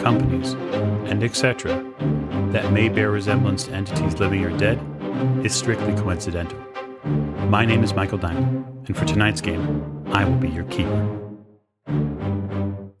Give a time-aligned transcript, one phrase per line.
[0.00, 0.54] companies,
[1.10, 1.84] and etc.,
[2.52, 4.80] that may bear resemblance to entities living or dead
[5.44, 6.58] is strictly coincidental.
[7.48, 11.16] My name is Michael Diamond, and for tonight's game, I will be your keeper.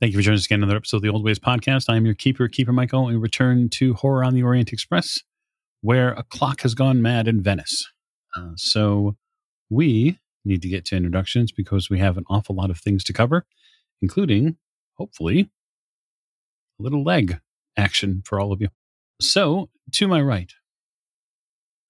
[0.00, 1.86] Thank you for joining us again on another episode of the Old Ways podcast.
[1.88, 5.20] I am your keeper, Keeper Michael, and we return to Horror on the Orient Express,
[5.82, 7.90] where a clock has gone mad in Venice.
[8.36, 9.16] Uh, so
[9.68, 13.12] we need to get to introductions because we have an awful lot of things to
[13.12, 13.44] cover,
[14.00, 14.56] including,
[14.96, 15.50] hopefully,
[16.80, 17.40] little leg
[17.76, 18.68] action for all of you.
[19.20, 20.52] So, to my right.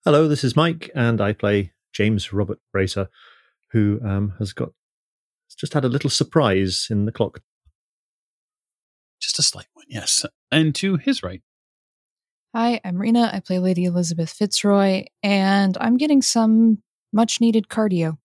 [0.05, 3.09] Hello, this is Mike, and I play James Robert Fraser,
[3.73, 4.71] who um, has got
[5.49, 7.41] has just had a little surprise in the clock.
[9.21, 10.25] Just a slight one, yes.
[10.51, 11.43] And to his right.
[12.55, 13.31] Hi, I'm Rena.
[13.33, 18.19] I play Lady Elizabeth Fitzroy, and I'm getting some much needed cardio.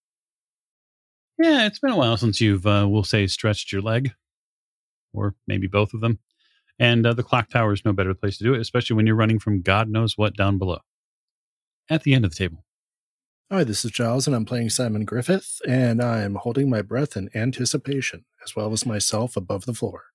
[1.37, 4.13] Yeah, it's been a while since you've, uh, we'll say, stretched your leg,
[5.13, 6.19] or maybe both of them.
[6.77, 9.15] And uh, the clock tower is no better place to do it, especially when you're
[9.15, 10.79] running from God knows what down below.
[11.89, 12.65] At the end of the table.
[13.51, 17.29] Hi, this is Giles, and I'm playing Simon Griffith, and I'm holding my breath in
[17.35, 20.05] anticipation, as well as myself above the floor.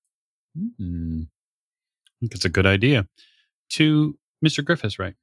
[0.58, 1.22] Mm-hmm.
[1.22, 3.06] I think it's a good idea.
[3.70, 4.64] To Mr.
[4.64, 5.14] Griffiths, right?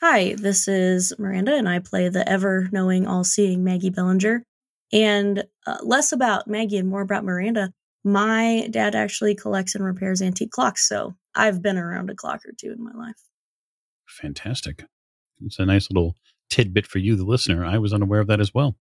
[0.00, 4.44] Hi, this is Miranda, and I play the ever knowing, all seeing Maggie Bellinger.
[4.92, 7.72] And uh, less about Maggie and more about Miranda.
[8.04, 12.52] My dad actually collects and repairs antique clocks, so I've been around a clock or
[12.58, 13.20] two in my life.
[14.06, 14.84] Fantastic.
[15.44, 16.14] It's a nice little
[16.50, 17.64] tidbit for you, the listener.
[17.64, 18.76] I was unaware of that as well.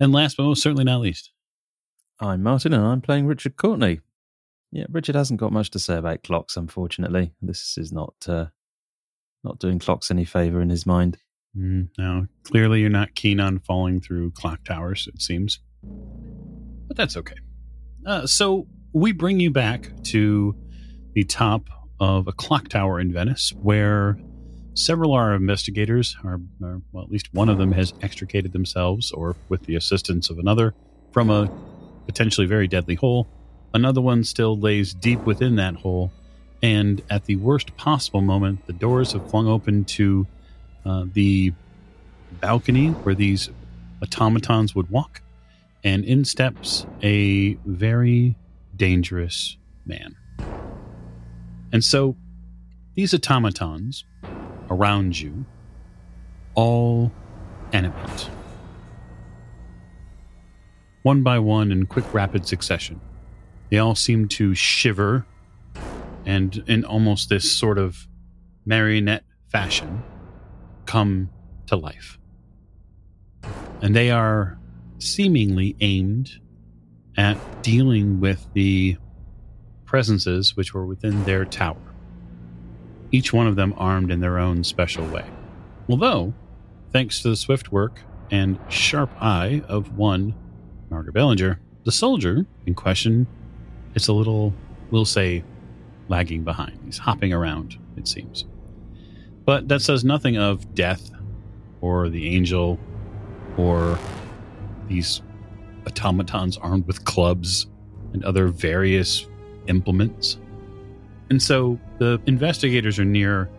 [0.00, 1.30] And last but most certainly not least,
[2.20, 4.00] I'm Martin and I'm playing Richard Courtney.
[4.72, 7.32] Yeah, Richard hasn't got much to say about clocks, unfortunately.
[7.40, 8.46] This is not uh,
[9.44, 11.18] not doing clocks any favor in his mind.
[11.56, 15.60] Mm, no, clearly you're not keen on falling through clock towers, it seems.
[15.82, 17.36] But that's okay.
[18.06, 20.54] Uh, so we bring you back to
[21.14, 21.68] the top
[22.00, 24.18] of a clock tower in Venice, where
[24.74, 29.10] several of our investigators are, are, well, at least one of them has extricated themselves,
[29.12, 30.74] or with the assistance of another,
[31.12, 31.50] from a
[32.06, 33.26] potentially very deadly hole.
[33.72, 36.12] Another one still lays deep within that hole,
[36.62, 40.26] and at the worst possible moment, the doors have flung open to
[40.84, 41.52] uh, the
[42.40, 43.48] balcony where these
[44.02, 45.22] automatons would walk
[45.84, 48.36] and in steps a very
[48.74, 50.16] dangerous man.
[51.72, 52.16] And so
[52.94, 54.04] these automatons
[54.70, 55.44] around you
[56.54, 57.12] all
[57.72, 58.30] animate.
[61.02, 63.00] One by one in quick rapid succession.
[63.70, 65.26] They all seem to shiver
[66.24, 68.08] and in almost this sort of
[68.64, 70.02] marionette fashion
[70.86, 71.28] come
[71.66, 72.18] to life.
[73.82, 74.58] And they are
[74.98, 76.40] seemingly aimed
[77.16, 78.96] at dealing with the
[79.84, 81.94] presences which were within their tower,
[83.12, 85.24] each one of them armed in their own special way.
[85.88, 86.34] Although,
[86.92, 88.00] thanks to the swift work
[88.30, 90.34] and sharp eye of one
[90.90, 93.26] Margaret Bellinger, the soldier in question
[93.94, 94.52] is a little,
[94.90, 95.44] we'll say,
[96.08, 96.78] lagging behind.
[96.84, 98.46] He's hopping around, it seems.
[99.44, 101.10] But that says nothing of death
[101.80, 102.78] or the angel
[103.56, 103.98] or
[104.88, 105.22] these
[105.86, 107.66] automatons armed with clubs
[108.12, 109.26] and other various
[109.66, 110.38] implements.
[111.30, 113.50] And so the investigators are near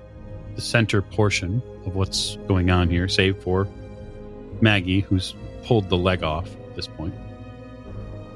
[0.55, 3.67] the center portion of what's going on here, save for
[4.61, 7.13] Maggie, who's pulled the leg off at this point.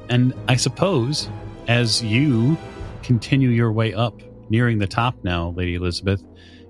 [0.09, 1.29] And I suppose
[1.67, 2.57] as you
[3.03, 6.23] continue your way up, nearing the top now, Lady Elizabeth,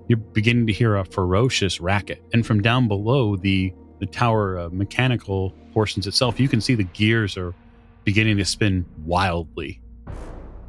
[0.08, 2.22] you're beginning to hear a ferocious racket.
[2.32, 6.82] And from down below the the tower uh, mechanical portions itself, you can see the
[6.84, 7.54] gears are
[8.04, 9.80] beginning to spin wildly,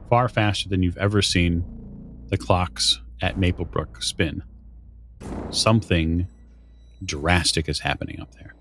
[0.09, 1.63] far faster than you've ever seen
[2.27, 4.43] the clocks at Maplebrook spin.
[5.49, 6.27] Something
[7.03, 8.53] drastic is happening up there.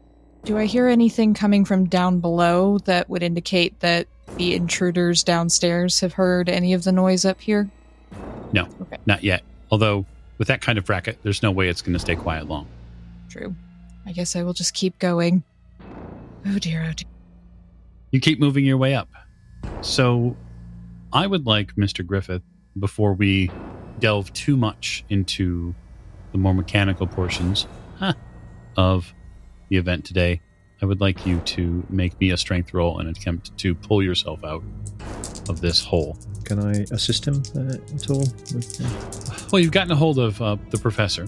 [0.44, 4.06] Do I hear anything coming from down below that would indicate that
[4.36, 7.68] the intruders downstairs have heard any of the noise up here?
[8.52, 8.96] No, okay.
[9.04, 9.42] not yet.
[9.70, 10.06] Although,
[10.38, 12.66] with that kind of racket, there's no way it's going to stay quiet long.
[13.28, 13.54] True.
[14.06, 15.42] I guess I will just keep going.
[16.46, 17.08] Oh dear, oh dear.
[18.10, 19.08] You keep moving your way up.
[19.82, 20.36] So
[21.12, 22.04] I would like, Mr.
[22.04, 22.42] Griffith,
[22.78, 23.50] before we
[23.98, 25.74] delve too much into
[26.32, 27.66] the more mechanical portions
[27.98, 28.14] huh,
[28.76, 29.12] of
[29.68, 30.40] the event today,
[30.82, 34.42] I would like you to make me a strength roll and attempt to pull yourself
[34.44, 34.62] out
[35.48, 36.16] of this hole.
[36.44, 38.24] Can I assist him uh, at all?
[39.52, 41.26] Well, you've gotten a hold of uh, the professor.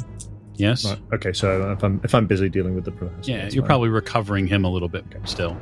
[0.63, 0.85] Yes.
[0.85, 0.99] right.
[1.15, 3.67] Okay, so if I'm if I'm busy dealing with the professor, Yeah, you're fine.
[3.67, 5.57] probably recovering him a little bit still.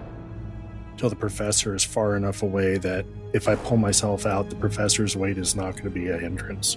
[0.99, 5.17] Till the professor is far enough away that if I pull myself out, the professor's
[5.17, 6.77] weight is not going to be a hindrance.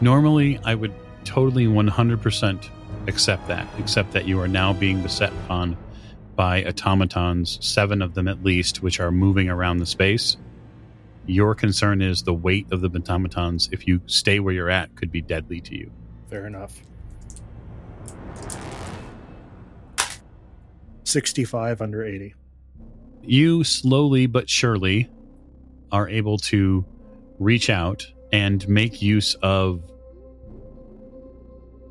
[0.00, 0.92] Normally, I would
[1.24, 2.68] totally 100%
[3.08, 5.76] accept that, except that you are now being beset upon
[6.36, 10.36] by automatons, seven of them at least, which are moving around the space.
[11.26, 15.10] Your concern is the weight of the automatons, if you stay where you're at, could
[15.12, 15.90] be deadly to you.
[16.30, 16.80] Fair enough.
[21.04, 22.34] 65 under 80.
[23.22, 25.10] You slowly but surely
[25.92, 26.84] are able to
[27.38, 29.82] reach out and make use of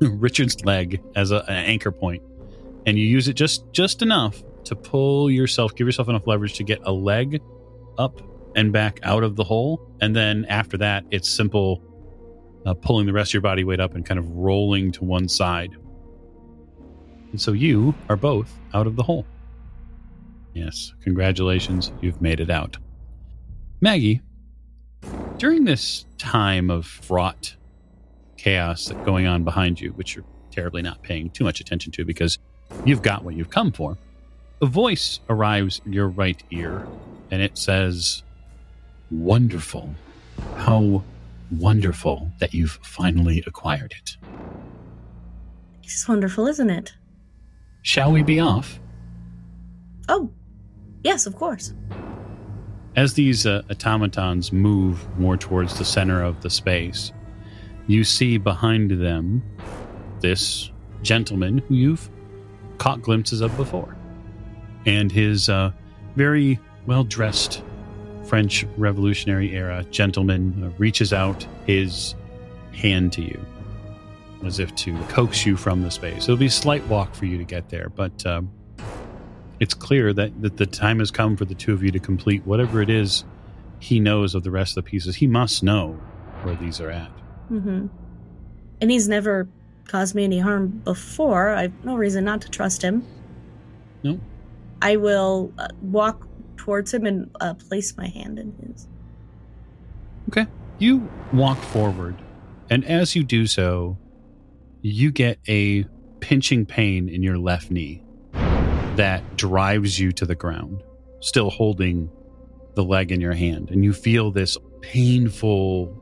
[0.00, 2.22] Richard's leg as a, an anchor point,
[2.84, 6.64] and you use it just just enough to pull yourself, give yourself enough leverage to
[6.64, 7.40] get a leg
[7.98, 8.20] up
[8.56, 11.80] and back out of the hole, and then after that, it's simple
[12.66, 15.28] uh, pulling the rest of your body weight up and kind of rolling to one
[15.28, 15.70] side.
[17.32, 19.26] And so you are both out of the hole.
[20.54, 22.76] Yes, congratulations, you've made it out.
[23.80, 24.20] Maggie,
[25.38, 27.56] during this time of fraught
[28.36, 32.04] chaos that going on behind you, which you're terribly not paying too much attention to
[32.04, 32.38] because
[32.84, 33.96] you've got what you've come for,
[34.60, 36.86] a voice arrives in your right ear
[37.30, 38.22] and it says,
[39.10, 39.94] Wonderful.
[40.56, 41.02] How
[41.50, 44.16] wonderful that you've finally acquired it.
[45.82, 46.94] It's wonderful, isn't it?
[47.82, 48.80] Shall we be off?
[50.08, 50.30] Oh,
[51.02, 51.74] yes, of course.
[52.94, 57.12] As these uh, automatons move more towards the center of the space,
[57.88, 59.42] you see behind them
[60.20, 60.70] this
[61.02, 62.08] gentleman who you've
[62.78, 63.96] caught glimpses of before.
[64.86, 65.72] And his uh,
[66.14, 67.62] very well dressed
[68.24, 72.14] French Revolutionary era gentleman uh, reaches out his
[72.72, 73.44] hand to you
[74.46, 76.24] as if to coax you from the space.
[76.24, 78.50] It'll be a slight walk for you to get there, but um,
[79.60, 82.44] it's clear that, that the time has come for the two of you to complete
[82.46, 83.24] whatever it is
[83.82, 85.16] he knows of the rest of the pieces.
[85.16, 86.00] He must know
[86.42, 87.10] where these are at.
[87.50, 87.88] Mm-hmm.
[88.80, 89.48] And he's never
[89.88, 91.50] caused me any harm before.
[91.50, 93.04] I've no reason not to trust him.
[94.04, 94.20] No.
[94.80, 98.86] I will uh, walk towards him and uh, place my hand in his.
[100.28, 100.46] Okay.
[100.78, 102.16] You walk forward,
[102.70, 103.96] and as you do so,
[104.82, 105.84] you get a
[106.20, 108.02] pinching pain in your left knee
[108.96, 110.82] that drives you to the ground,
[111.20, 112.10] still holding
[112.74, 113.70] the leg in your hand.
[113.70, 115.98] And you feel this painful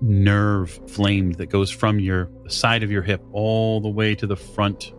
[0.00, 4.36] nerve flame that goes from your side of your hip all the way to the
[4.36, 4.92] front,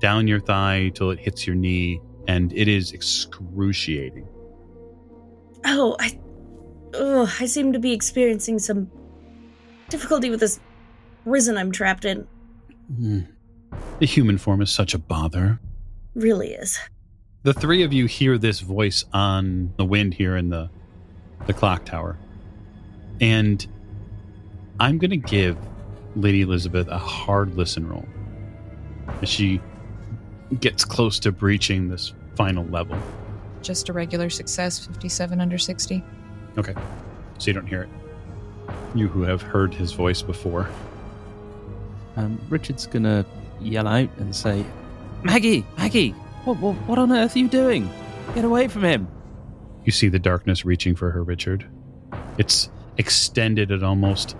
[0.00, 4.26] down your thigh till it hits your knee, and it is excruciating.
[5.66, 6.18] Oh, I.
[6.94, 8.90] oh, I seem to be experiencing some
[9.88, 10.60] difficulty with this
[11.26, 12.26] prison I'm trapped in.
[12.94, 13.20] Hmm.
[13.98, 15.58] The human form is such a bother.
[16.14, 16.78] Really is.
[17.42, 20.70] The three of you hear this voice on the wind here in the
[21.46, 22.16] the clock tower.
[23.20, 23.66] And
[24.80, 25.56] I'm going to give
[26.14, 28.06] Lady Elizabeth a hard listen roll
[29.20, 29.60] as she
[30.60, 32.98] gets close to breaching this final level.
[33.62, 36.04] Just a regular success, 57 under 60.
[36.56, 36.74] Okay.
[37.38, 37.88] So you don't hear it.
[38.94, 40.68] You who have heard his voice before.
[42.16, 43.24] Um, Richard's gonna
[43.60, 44.64] yell out and say,
[45.22, 46.10] "Maggie, Maggie,
[46.44, 47.90] what, what, what on earth are you doing?
[48.34, 49.08] Get away from him!"
[49.84, 51.66] You see the darkness reaching for her, Richard.
[52.38, 54.34] It's extended at almost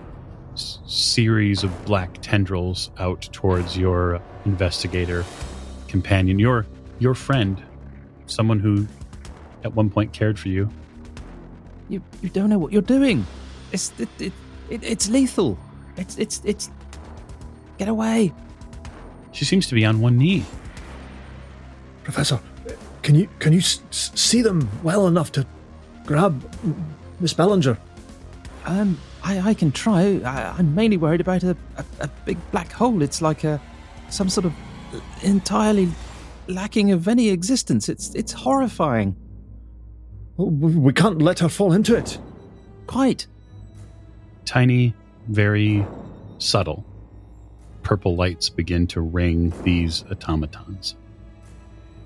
[0.53, 5.23] s- series of black tendrils out towards your investigator
[5.87, 6.65] companion, your
[6.99, 7.61] your friend,
[8.25, 8.87] someone who
[9.63, 10.69] at one point cared for you.
[11.89, 13.25] You, you don't know what you're doing.
[13.71, 14.33] It's it, it,
[14.69, 15.57] it, it's lethal.
[15.95, 16.69] It's it's it's.
[17.77, 18.33] Get away!
[19.31, 20.45] She seems to be on one knee.
[22.03, 22.39] Professor,
[23.03, 25.45] can you can you s- s- see them well enough to
[26.05, 26.41] grab
[27.19, 27.77] Miss Bellinger?
[28.65, 30.21] Um, I, I can try.
[30.25, 33.01] I, I'm mainly worried about a, a, a big black hole.
[33.01, 33.61] It's like a
[34.09, 34.53] some sort of
[35.21, 35.89] entirely
[36.47, 37.89] lacking of any existence.
[37.89, 39.15] It's it's horrifying.
[40.37, 42.17] We we can't let her fall into it.
[42.87, 43.27] Quite.
[44.45, 44.93] Tiny,
[45.27, 45.85] very
[46.39, 46.85] subtle
[47.87, 50.97] purple lights begin to ring these automatons.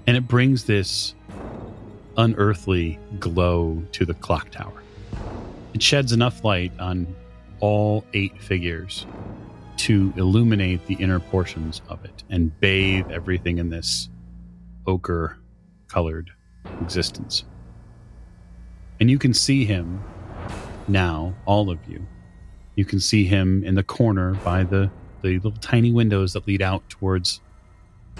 [0.05, 1.15] And it brings this
[2.17, 4.83] unearthly glow to the clock tower.
[5.73, 7.07] It sheds enough light on
[7.61, 9.07] all eight figures
[9.77, 14.07] to illuminate the inner portions of it and bathe everything in this
[14.85, 15.39] ochre
[15.87, 16.29] colored
[16.79, 17.43] existence.
[18.99, 20.03] And you can see him
[20.87, 22.05] now, all of you.
[22.75, 26.61] You can see him in the corner by the, the little tiny windows that lead
[26.61, 27.41] out towards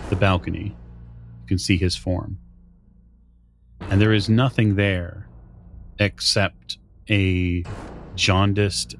[0.09, 0.75] the balcony.
[1.41, 2.37] You can see his form.
[3.89, 5.27] And there is nothing there
[5.99, 6.77] except
[7.09, 7.63] a
[8.15, 8.95] jaundiced,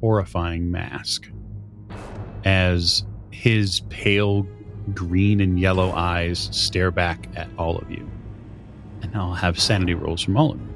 [0.00, 1.28] horrifying mask
[2.44, 4.46] as his pale
[4.94, 8.08] green and yellow eyes stare back at all of you.
[9.02, 10.68] And I'll have sanity rolls from all of you.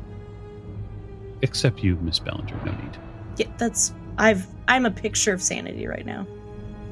[1.42, 2.99] Except you, Miss Bellinger, no need.
[3.37, 6.26] Yeah, that's I've I'm a picture of sanity right now.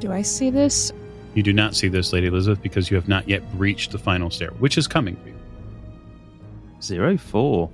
[0.01, 0.93] Do I see this?
[1.35, 4.31] You do not see this, Lady Elizabeth, because you have not yet breached the final
[4.31, 5.35] stair, which is coming for you.
[6.81, 7.71] Zero four.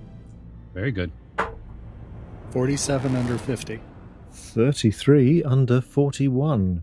[0.72, 1.10] Very good.
[2.50, 3.80] 47 under 50.
[4.32, 6.82] 33 under 41.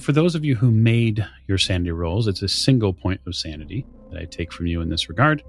[0.00, 3.86] For those of you who made your sanity rolls, it's a single point of sanity
[4.10, 5.42] that I take from you in this regard.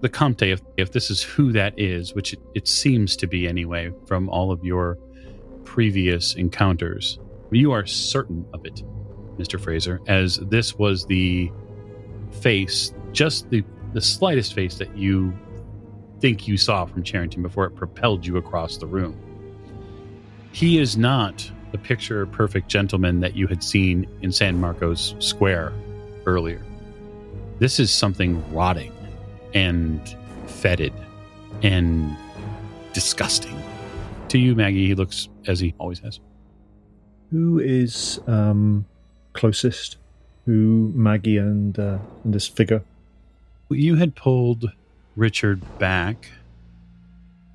[0.00, 3.46] The Comte, if, if this is who that is, which it, it seems to be
[3.46, 4.98] anyway from all of your
[5.64, 7.18] previous encounters,
[7.54, 8.82] you are certain of it,
[9.38, 9.60] Mr.
[9.60, 11.50] Fraser, as this was the
[12.40, 15.32] face, just the, the slightest face that you
[16.20, 19.18] think you saw from Charrington before it propelled you across the room.
[20.52, 25.72] He is not the picture perfect gentleman that you had seen in San Marcos Square
[26.26, 26.62] earlier.
[27.58, 28.92] This is something rotting
[29.54, 30.16] and
[30.46, 30.92] fetid
[31.62, 32.16] and
[32.92, 33.60] disgusting.
[34.28, 36.20] To you, Maggie, he looks as he always has.
[37.32, 38.84] Who is um,
[39.32, 39.96] closest?
[40.44, 42.82] Who, Maggie and, uh, and this figure?
[43.70, 44.70] You had pulled
[45.16, 46.30] Richard back.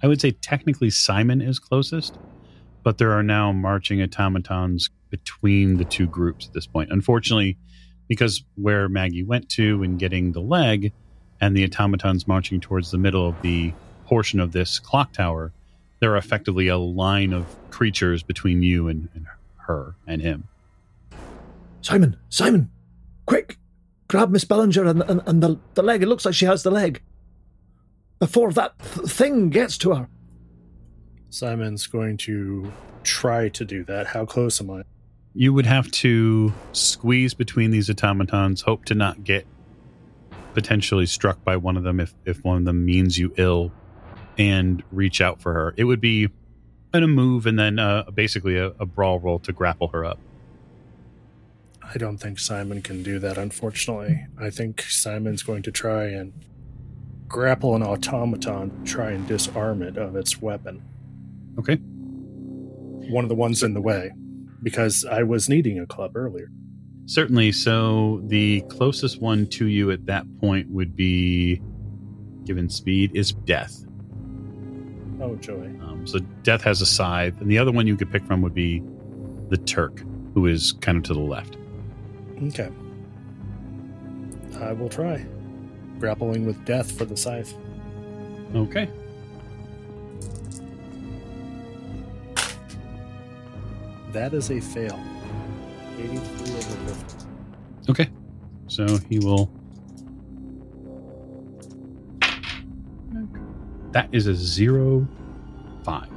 [0.01, 2.17] I would say technically Simon is closest,
[2.81, 6.91] but there are now marching automatons between the two groups at this point.
[6.91, 7.55] Unfortunately,
[8.07, 10.91] because where Maggie went to and getting the leg,
[11.39, 13.71] and the automatons marching towards the middle of the
[14.05, 15.51] portion of this clock tower,
[15.99, 19.27] there are effectively a line of creatures between you and, and
[19.67, 20.47] her and him.
[21.81, 22.69] Simon, Simon,
[23.25, 23.57] quick,
[24.07, 26.03] grab Miss Bellinger and, and, and the, the leg.
[26.03, 27.01] It looks like she has the leg.
[28.19, 30.09] Before that th- thing gets to her.
[31.29, 32.71] Simon's going to
[33.03, 34.07] try to do that.
[34.07, 34.83] How close am I?
[35.33, 39.45] You would have to squeeze between these automatons, hope to not get
[40.53, 43.71] potentially struck by one of them if, if one of them means you ill,
[44.39, 45.73] and reach out for her.
[45.77, 46.29] It would be
[46.97, 50.19] in a move and then uh, basically a, a brawl roll to grapple her up.
[51.81, 54.25] I don't think Simon can do that, unfortunately.
[54.37, 56.33] I think Simon's going to try and
[57.29, 60.83] grapple an automaton, try and disarm it of its weapon.
[61.57, 61.75] Okay.
[61.75, 64.11] One of the ones in the way,
[64.61, 66.49] because I was needing a club earlier.
[67.05, 67.53] Certainly.
[67.53, 71.61] So the closest one to you at that point would be,
[72.43, 73.85] given speed, is Death.
[75.19, 75.65] Oh, joy.
[75.81, 78.53] Um, so Death has a scythe, and the other one you could pick from would
[78.53, 78.83] be
[79.49, 81.57] the Turk, who is kind of to the left.
[82.43, 82.69] Okay.
[84.59, 85.25] I will try.
[85.99, 87.53] Grappling with death for the scythe.
[88.55, 88.89] Okay.
[94.11, 94.99] That is a fail.
[95.99, 96.59] 83 over
[96.93, 97.25] 50.
[97.89, 98.09] Okay.
[98.67, 99.51] So he will.
[103.91, 105.07] That is a zero
[105.83, 106.09] five.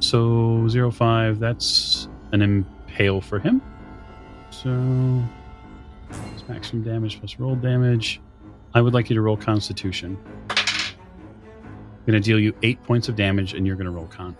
[0.00, 1.38] So zero five.
[1.38, 3.60] That's an impale for him.
[4.50, 5.22] So
[6.34, 8.20] it's maximum damage plus roll damage.
[8.74, 10.18] I would like you to roll Constitution.
[10.50, 14.36] I'm going to deal you eight points of damage, and you're going to roll Con.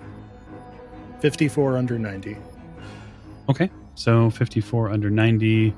[1.21, 2.37] 54 under 90.
[3.49, 5.75] Okay, so 54 under 90.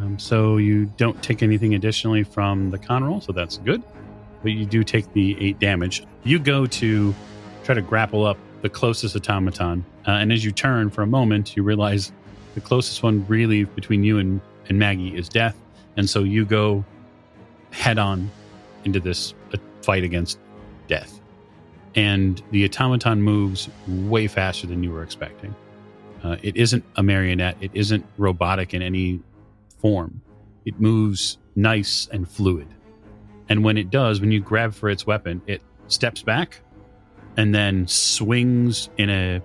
[0.00, 3.82] Um, so you don't take anything additionally from the con roll, so that's good.
[4.42, 6.04] But you do take the 8 damage.
[6.24, 7.14] You go to
[7.64, 11.56] try to grapple up the closest automaton, uh, and as you turn for a moment,
[11.56, 12.12] you realize
[12.54, 15.56] the closest one really between you and, and Maggie is death.
[15.96, 16.84] And so you go
[17.70, 18.30] head on
[18.84, 20.38] into this uh, fight against
[20.88, 21.20] death.
[21.94, 25.54] And the automaton moves way faster than you were expecting.
[26.22, 27.56] Uh, it isn't a marionette.
[27.60, 29.20] It isn't robotic in any
[29.78, 30.20] form.
[30.64, 32.68] It moves nice and fluid.
[33.50, 36.60] And when it does, when you grab for its weapon, it steps back
[37.36, 39.42] and then swings in a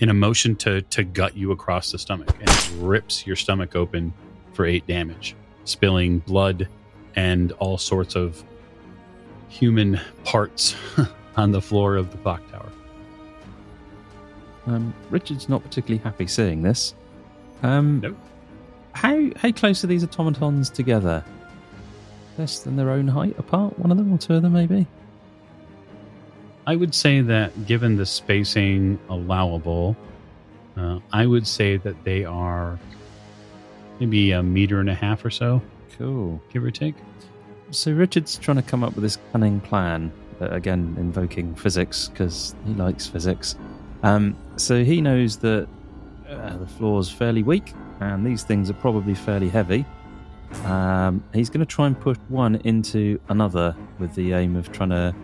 [0.00, 3.76] in a motion to to gut you across the stomach and it rips your stomach
[3.76, 4.12] open
[4.54, 6.68] for eight damage, spilling blood
[7.14, 8.42] and all sorts of
[9.48, 10.74] human parts
[11.36, 12.72] on the floor of the clock tower.
[14.66, 16.94] Um, Richard's not particularly happy seeing this.
[17.62, 18.16] Um, Nope.
[18.92, 21.24] How how close are these automatons together?
[22.38, 24.86] Less than their own height apart, one of them or two of them, maybe.
[26.66, 29.96] I would say that given the spacing allowable,
[30.76, 32.78] uh, I would say that they are
[34.00, 35.60] maybe a meter and a half or so,
[35.98, 36.40] Cool.
[36.52, 36.94] give or take.
[37.70, 42.54] So Richard's trying to come up with this cunning plan, uh, again invoking physics because
[42.64, 43.56] he likes physics.
[44.02, 45.68] Um, so he knows that
[46.28, 49.84] uh, the floor's fairly weak, and these things are probably fairly heavy.
[50.64, 54.90] Um, he's going to try and push one into another with the aim of trying
[54.90, 55.14] to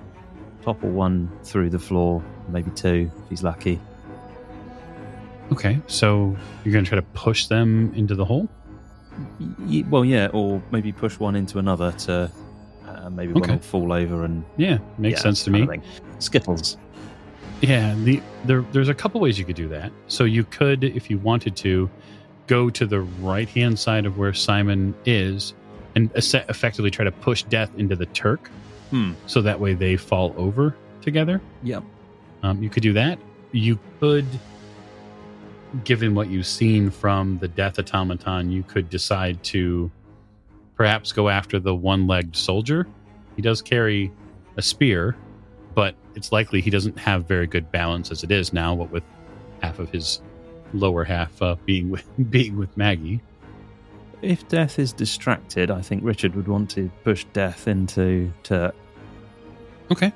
[0.62, 3.80] topple one through the floor, maybe two if he's lucky.
[5.52, 8.49] Okay, so you're going to try to push them into the hole?
[9.61, 12.30] Y- well, yeah, or maybe push one into another to
[12.87, 15.66] uh, maybe one will fall over and Yeah, makes yeah, sense to me.
[16.18, 16.76] Skittles.
[17.61, 19.90] Yeah, the there there's a couple ways you could do that.
[20.06, 21.90] So you could, if you wanted to,
[22.49, 25.55] go to the right hand side of where Simon is
[25.95, 28.50] and effectively try to push Death into the Turk,
[28.90, 29.12] Hmm.
[29.26, 31.40] so that way they fall over together.
[31.62, 31.85] Yep.
[32.43, 33.19] Um, you could do that.
[33.52, 34.26] You could,
[35.85, 39.90] given what you've seen from the Death Automaton, you could decide to
[40.76, 42.87] perhaps go after the one-legged soldier.
[43.37, 44.11] He does carry
[44.57, 45.17] a spear,
[45.75, 48.75] but it's likely he doesn't have very good balance as it is now.
[48.75, 49.02] What with
[49.61, 50.21] half of his
[50.72, 53.20] lower half uh, being with being with Maggie.
[54.22, 58.75] If Death is distracted, I think Richard would want to push Death into Turk.
[59.92, 60.12] Okay.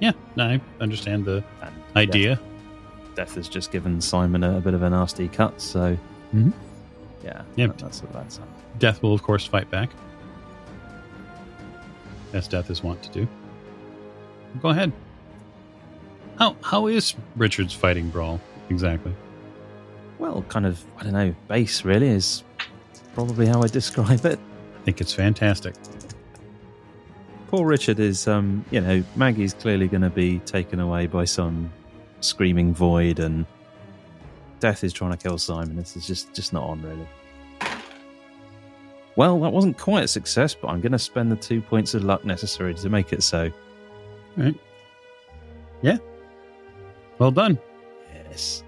[0.00, 2.36] Yeah, I understand the And idea.
[2.36, 5.96] Death, Death has just given Simon a, a bit of a nasty cut, so
[6.34, 6.52] Mhm.
[7.24, 7.66] yeah, Yeah.
[7.68, 8.40] that- that's what that's.
[8.78, 9.90] Death will, of course, fight back.
[12.32, 13.28] As Death is wont to do.
[14.62, 14.92] Go ahead.
[16.38, 19.12] How how is Richard's fighting brawl exactly?
[20.22, 22.44] Well, kind of, I don't know, base really is
[23.12, 24.38] probably how I describe it.
[24.38, 25.74] I think it's fantastic.
[27.48, 31.72] Poor Richard is, um, you know, Maggie's clearly going to be taken away by some
[32.20, 33.44] screaming void, and
[34.60, 35.74] Death is trying to kill Simon.
[35.74, 37.08] This is just just not on really.
[39.16, 42.04] Well, that wasn't quite a success, but I'm going to spend the two points of
[42.04, 43.50] luck necessary to make it so.
[44.38, 44.54] All right.
[45.82, 45.98] Yeah.
[47.18, 47.58] Well done.
[48.14, 48.62] Yes.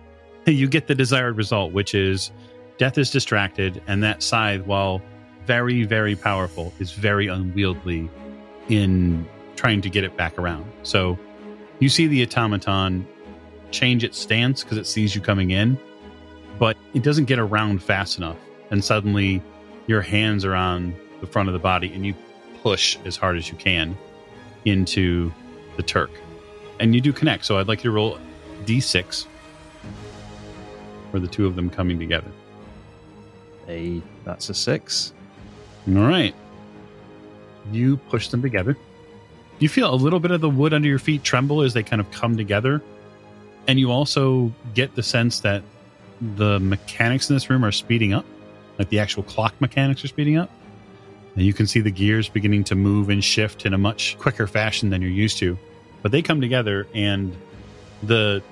[0.53, 2.31] You get the desired result, which is
[2.77, 5.01] Death is distracted, and that scythe, while
[5.47, 8.11] very, very powerful, is very unwieldy
[8.69, 9.27] in
[9.57, 10.71] trying to get it back around.
[10.83, 11.19] So
[11.79, 13.07] you see the automaton
[13.71, 15.79] change its stance because it sees you coming in,
[16.59, 18.39] but it doesn't get around fast enough.
[18.71, 19.41] And suddenly
[19.87, 22.15] your hands are on the front of the body and you
[22.63, 23.97] push as hard as you can
[24.65, 25.33] into
[25.77, 26.11] the Turk.
[26.81, 27.45] And you do connect.
[27.45, 28.19] So I'd like you to roll
[28.65, 29.27] d6
[31.15, 32.27] for the two of them coming together.
[33.69, 35.13] A that's a six.
[35.87, 36.35] All right.
[37.71, 38.77] You push them together.
[39.61, 42.01] You feel a little bit of the wood under your feet tremble as they kind
[42.01, 42.83] of come together.
[43.69, 45.63] And you also get the sense that
[46.35, 48.27] the mechanics in this room are speeding up,
[48.81, 50.51] like the actual clock mechanics are speeding up.
[51.37, 54.49] And you can see the gears beginning to move and shift in a much quicker
[54.49, 55.57] fashion than you're used to.
[56.03, 57.37] But they come together, and
[58.03, 58.43] the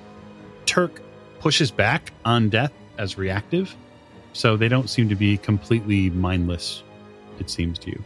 [0.65, 1.01] Turk
[1.43, 3.75] pushes back on death as reactive.
[4.31, 6.83] So they don't seem to be completely mindless,
[7.37, 8.03] it seems to you.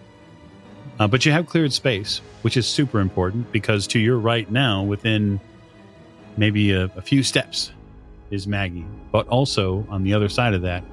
[0.99, 4.81] Uh, but you have cleared space, which is super important because to your right now,
[4.81, 5.39] within
[6.35, 7.71] maybe a, a few steps,
[8.31, 8.87] is Maggie.
[9.11, 10.83] But also on the other side of that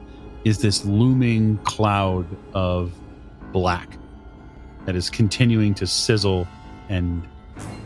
[0.44, 2.92] is this looming cloud of
[3.52, 3.88] black
[4.85, 6.46] that is continuing to sizzle
[6.90, 7.26] and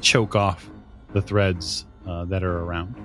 [0.01, 0.69] choke off
[1.13, 2.97] the threads uh, that are around.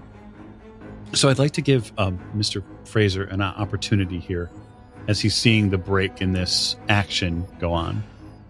[1.14, 2.64] So I'd like to give um, Mr.
[2.86, 4.50] Fraser an opportunity here
[5.08, 8.04] as he's seeing the break in this action go on.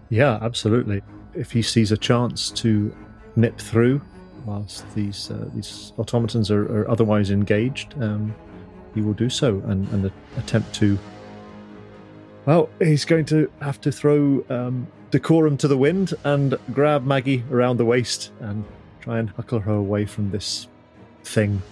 [0.08, 1.02] Yeah, absolutely.
[1.34, 2.94] If he sees a chance to
[3.36, 4.00] nip through
[4.46, 8.34] whilst these uh, these automatons are, are otherwise engaged, um,
[8.94, 10.98] he will do so and, and attempt to.
[12.46, 17.44] Well, he's going to have to throw um, decorum to the wind and grab Maggie
[17.50, 18.64] around the waist and
[19.00, 20.66] try and huckle her away from this
[21.24, 21.62] thing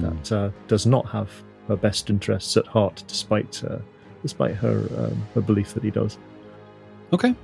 [0.00, 1.30] that uh, does not have
[1.68, 3.78] her best interests at heart, despite uh,
[4.22, 6.18] despite her um, her belief that he does.
[7.12, 7.34] Okay.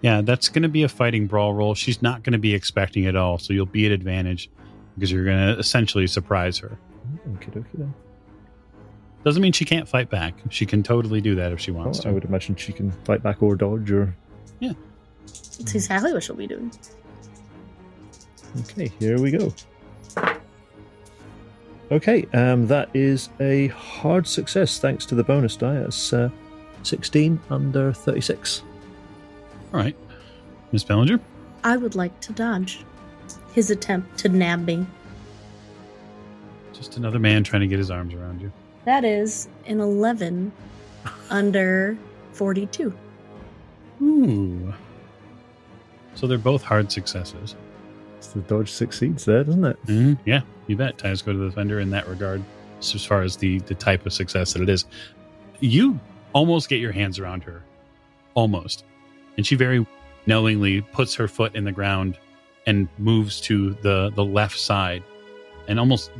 [0.00, 1.74] Yeah, that's going to be a fighting brawl roll.
[1.74, 4.48] She's not going to be expecting it all, so you'll be at advantage
[4.94, 6.78] because you're going to essentially surprise her.
[7.30, 7.92] Okie dokie then.
[9.24, 10.34] Doesn't mean she can't fight back.
[10.50, 12.08] She can totally do that if she wants Well, to.
[12.10, 14.14] I would imagine she can fight back or dodge or.
[14.60, 14.72] Yeah.
[15.26, 16.70] That's exactly what she'll be doing.
[18.60, 19.52] Okay, here we go.
[21.90, 25.76] Okay, um, that is a hard success thanks to the bonus die.
[25.76, 26.28] It's uh,
[26.82, 28.62] 16 under 36.
[29.72, 29.96] All right.
[30.70, 31.18] Miss Bellinger?
[31.64, 32.84] I would like to dodge
[33.52, 34.86] his attempt to nab me.
[36.72, 38.52] Just another man trying to get his arms around you.
[38.84, 40.52] That is an 11
[41.30, 41.96] under
[42.32, 42.92] 42.
[44.02, 44.74] Ooh.
[46.14, 47.56] So they're both hard successes.
[48.20, 49.86] So the dodge succeeds there, doesn't it?
[49.86, 50.98] Mhm, Yeah, you bet.
[50.98, 52.42] Ties go to the defender in that regard,
[52.80, 54.84] as as far as the the type of success that it is.
[55.60, 55.98] You
[56.32, 57.62] almost get your hands around her,
[58.34, 58.84] almost,
[59.36, 59.86] and she very
[60.26, 62.18] knowingly puts her foot in the ground
[62.66, 65.02] and moves to the the left side,
[65.68, 66.10] and almost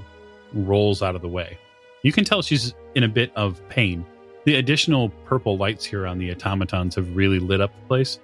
[0.54, 1.58] rolls out of the way.
[2.02, 4.04] You can tell she's in a bit of pain.
[4.44, 8.18] The additional purple lights here on the automatons have really lit up the place.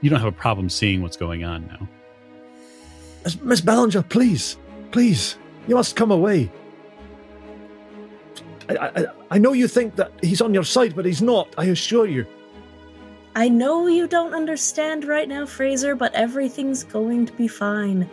[0.00, 1.88] You don't have a problem seeing what's going on now.
[3.24, 4.56] Miss- Miss Bellinger, please,
[4.90, 6.50] please, you must come away.
[8.68, 11.66] I, I, I know you think that he's on your side, but he's not, I
[11.66, 12.26] assure you.
[13.34, 18.08] I know you don't understand right now, Fraser, but everything's going to be fine.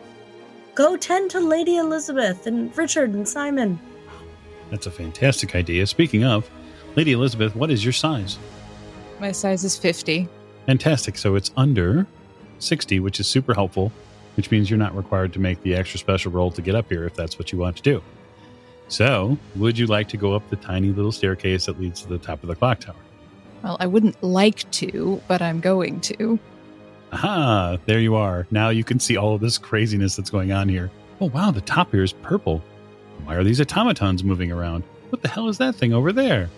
[0.76, 3.80] Go tend to Lady Elizabeth and Richard and Simon.
[4.70, 5.86] That's a fantastic idea.
[5.88, 6.50] Speaking of,
[6.96, 8.40] Lady Elizabeth, what is your size?
[9.20, 10.30] My size is 50.
[10.68, 11.18] Fantastic.
[11.18, 12.08] So it's under
[12.60, 13.92] 60, which is super helpful,
[14.36, 17.06] which means you're not required to make the extra special roll to get up here
[17.06, 18.02] if that's what you want to do.
[18.88, 22.18] So, would you like to go up the tiny little staircase that leads to the
[22.18, 22.96] top of the clock tower?
[23.64, 26.40] Well, I wouldn't like to, but I'm going to.
[27.12, 28.48] Aha, there you are.
[28.52, 30.90] Now you can see all of this craziness that's going on here.
[31.22, 32.64] Oh, wow, the top here is purple.
[33.26, 34.84] Why are these automatons moving around?
[35.10, 36.50] What the hell is that thing over there?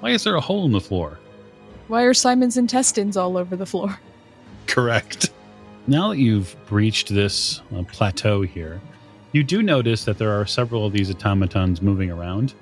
[0.00, 1.18] Why is there a hole in the floor?
[1.88, 3.98] Why are Simon's intestines all over the floor?
[4.66, 5.32] Correct.
[5.90, 8.80] Now that you've breached this uh, plateau here,
[9.32, 12.54] you do notice that there are several of these automatons moving around,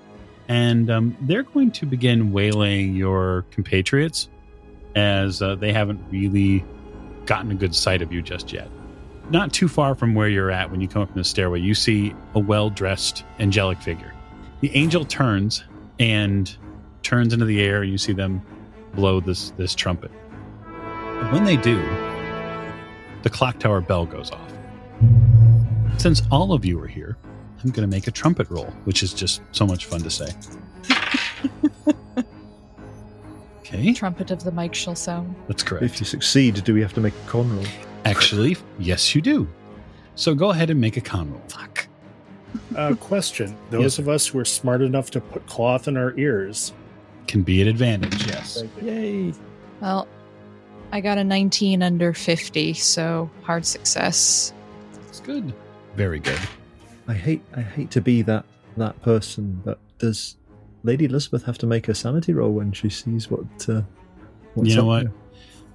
[0.49, 4.31] and um, they're going to begin waylaying your compatriots
[4.95, 6.65] as uh, they haven't really
[7.27, 8.71] gotten a good sight of you just yet.
[9.29, 11.75] Not too far from where you're at when you come up in the stairway, you
[11.75, 14.15] see a well dressed angelic figure.
[14.63, 15.65] The angel turns
[15.99, 16.57] and
[17.03, 18.41] turns into the air, and you see them
[18.95, 20.11] blow this, this trumpet.
[20.65, 21.79] And when they do,
[23.23, 24.53] the clock tower bell goes off.
[25.99, 27.17] Since all of you are here,
[27.65, 30.29] I'm going to make a trumpet roll, which is just so much fun to say.
[33.61, 35.35] okay, Trumpet of the mic shall sound.
[35.49, 35.85] that's correct.
[35.85, 37.65] If you succeed, do we have to make a con roll?
[38.05, 39.49] Actually, yes, you do.
[40.15, 41.43] So go ahead and make a con roll.
[41.49, 41.87] Fuck.
[42.77, 43.99] Uh, question: Those Yes.
[43.99, 46.73] of us who are smart enough to put cloth in our ears.
[47.27, 48.63] Can be an advantage, yes.
[48.81, 49.35] Yay!
[49.81, 50.09] Well,
[50.93, 54.53] I got a 19 under 50, so hard success.
[55.09, 55.53] It's good.
[55.97, 56.41] Very good.
[57.07, 58.45] I hate I hate to be that
[58.77, 60.37] that person, but does
[60.85, 63.45] Lady Elizabeth have to make a sanity roll when she sees what?
[63.69, 63.83] Uh,
[64.55, 65.03] what's You know up what?
[65.05, 65.13] there?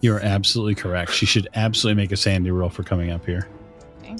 [0.02, 1.12] You're absolutely correct.
[1.14, 3.48] She should absolutely make a sanity roll for coming up here.
[4.04, 4.16] I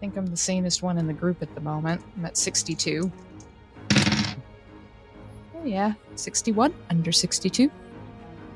[0.00, 2.02] think I'm the sanest one in the group at the moment.
[2.16, 3.10] I'm at 62.
[3.96, 5.94] Oh, yeah.
[6.14, 7.70] 61 under 62.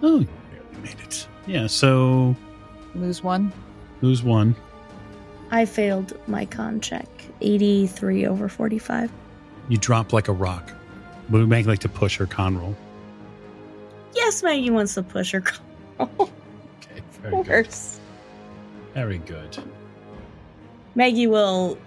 [0.02, 1.26] Oh, you barely made it.
[1.46, 2.37] Yeah, so
[2.94, 3.52] Lose one.
[4.02, 4.54] lose one?
[5.50, 7.08] I failed my con check.
[7.40, 9.11] 83 over 45.
[9.68, 10.70] You drop like a rock.
[11.30, 12.74] But we make like to push her con roll.
[14.14, 15.40] Yes, Maggie wants to push her.
[15.40, 15.61] con-
[16.00, 17.64] Okay, very Of good.
[17.64, 18.00] course.
[18.94, 19.58] Very good.
[20.94, 21.78] Maggie will,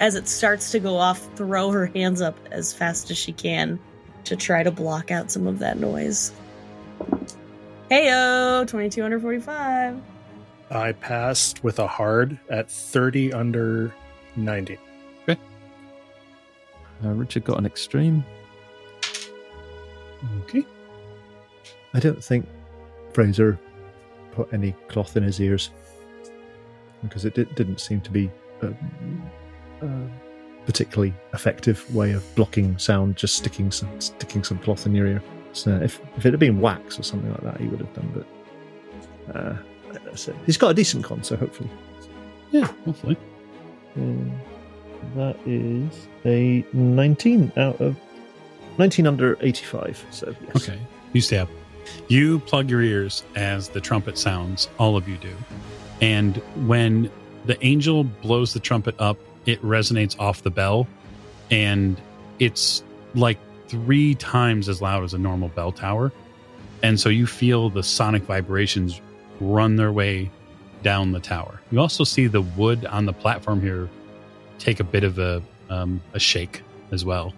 [0.00, 3.78] as it starts to go off, throw her hands up as fast as she can
[4.24, 6.32] to try to block out some of that noise.
[7.90, 10.00] Heyo, 22 under 45.
[10.70, 13.92] I passed with a hard at 30 under
[14.36, 14.78] 90.
[17.02, 18.24] Uh, Richard got an extreme.
[20.42, 20.64] Okay.
[21.94, 22.46] I don't think
[23.12, 23.58] Fraser
[24.32, 25.70] put any cloth in his ears
[27.02, 28.68] because it did, didn't seem to be a,
[29.80, 30.10] a
[30.66, 33.16] particularly effective way of blocking sound.
[33.16, 35.22] Just sticking some sticking some cloth in your ear.
[35.52, 38.26] So if if it had been wax or something like that, he would have done.
[39.26, 39.56] But uh,
[40.04, 40.36] that's it.
[40.46, 41.70] he's got a decent con, so hopefully.
[42.50, 43.16] Yeah, hopefully.
[43.96, 44.32] Um,
[45.16, 47.96] that is a 19 out of
[48.78, 50.06] 19 under 85.
[50.10, 50.68] So yes.
[50.68, 50.78] Okay.
[51.12, 51.48] You stay up.
[52.08, 55.34] You plug your ears as the trumpet sounds, all of you do.
[56.00, 56.36] And
[56.66, 57.10] when
[57.46, 60.86] the angel blows the trumpet up, it resonates off the bell.
[61.50, 62.00] And
[62.38, 62.84] it's
[63.14, 63.38] like
[63.70, 66.10] three times as loud as a normal bell tower.
[66.82, 69.00] And so you feel the sonic vibrations
[69.40, 70.30] run their way
[70.82, 71.60] down the tower.
[71.70, 73.88] You also see the wood on the platform here
[74.58, 77.32] take a bit of a, um, a shake as well.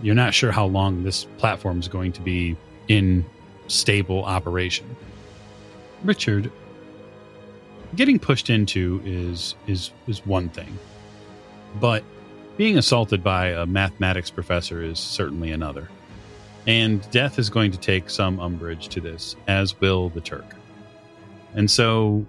[0.00, 2.56] You're not sure how long this platform is going to be
[2.88, 3.24] in
[3.68, 4.96] stable operation.
[6.02, 6.50] Richard,
[7.94, 10.76] getting pushed into is is is one thing,
[11.80, 12.02] but
[12.56, 15.88] being assaulted by a mathematics professor is certainly another.
[16.66, 20.44] And death is going to take some umbrage to this, as will the Turk.
[21.54, 22.24] And so,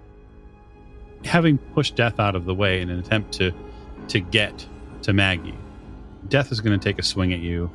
[1.24, 3.52] having pushed death out of the way in an attempt to
[4.08, 4.66] to get
[5.02, 5.56] to Maggie,
[6.28, 7.70] death is going to take a swing at you,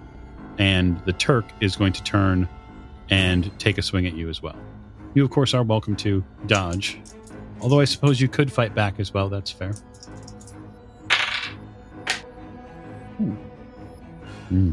[0.58, 2.48] and the Turk is going to turn
[3.10, 4.58] and take a swing at you as well.
[5.14, 7.00] You, of course, are welcome to dodge,
[7.62, 9.30] although I suppose you could fight back as well.
[9.30, 9.74] That's fair.
[13.20, 14.72] Hmm.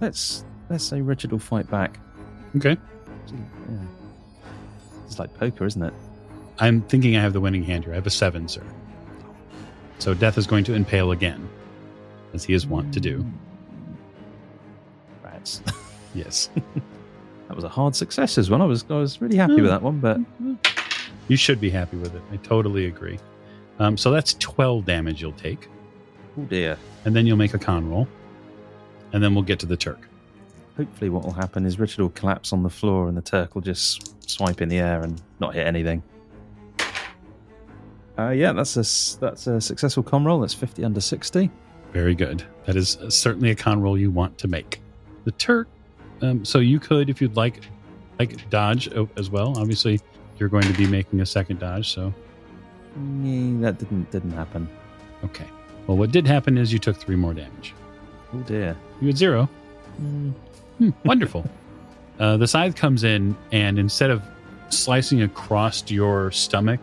[0.00, 1.98] Let's let's say Richard will fight back.
[2.56, 2.76] Okay.
[3.32, 3.78] Yeah.
[5.06, 5.94] It's like poker, isn't it?
[6.58, 7.92] I'm thinking I have the winning hand here.
[7.92, 8.62] I have a seven, sir.
[9.98, 11.48] So death is going to impale again,
[12.34, 13.24] as he is wont to do.
[15.22, 15.62] Rats.
[16.14, 16.48] Yes.
[17.48, 18.62] that was a hard success as well.
[18.62, 20.18] I was I was really happy with that one, but
[21.28, 22.22] You should be happy with it.
[22.32, 23.18] I totally agree.
[23.78, 25.68] Um, so that's 12 damage you'll take.
[26.38, 26.78] Oh dear.
[27.04, 28.06] And then you'll make a con roll.
[29.12, 30.08] And then we'll get to the Turk.
[30.76, 33.62] Hopefully, what will happen is Richard will collapse on the floor and the Turk will
[33.62, 36.02] just swipe in the air and not hit anything.
[38.18, 40.40] Uh, yeah, that's a that's a successful con roll.
[40.40, 41.50] That's fifty under sixty.
[41.92, 42.42] Very good.
[42.66, 44.80] That is uh, certainly a con roll you want to make.
[45.24, 45.68] The Turk.
[46.20, 47.60] Um, so you could, if you'd like,
[48.18, 49.56] like dodge as well.
[49.56, 50.00] Obviously,
[50.38, 51.88] you're going to be making a second dodge.
[51.94, 52.12] So
[53.22, 54.68] Yeah, that didn't didn't happen.
[55.24, 55.46] okay.
[55.88, 57.74] Well, what did happen is you took three more damage.
[58.32, 58.76] Oh dear.
[59.00, 59.48] You had zero.
[60.00, 60.32] Mm,
[60.78, 61.44] Hmm, wonderful.
[62.20, 64.22] uh, the scythe comes in, and instead of
[64.70, 66.78] slicing across your stomach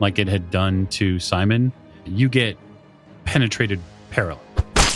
[0.00, 1.72] like it had done to Simon,
[2.04, 2.56] you get
[3.24, 3.80] penetrated
[4.10, 4.40] parallel.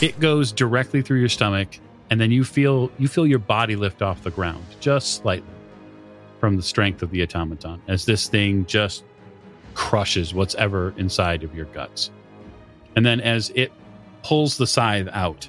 [0.00, 1.78] It goes directly through your stomach,
[2.10, 5.46] and then you feel you feel your body lift off the ground just slightly
[6.40, 9.04] from the strength of the automaton as this thing just
[9.74, 12.10] crushes what's ever inside of your guts.
[12.96, 13.72] And then as it
[14.22, 15.48] pulls the scythe out,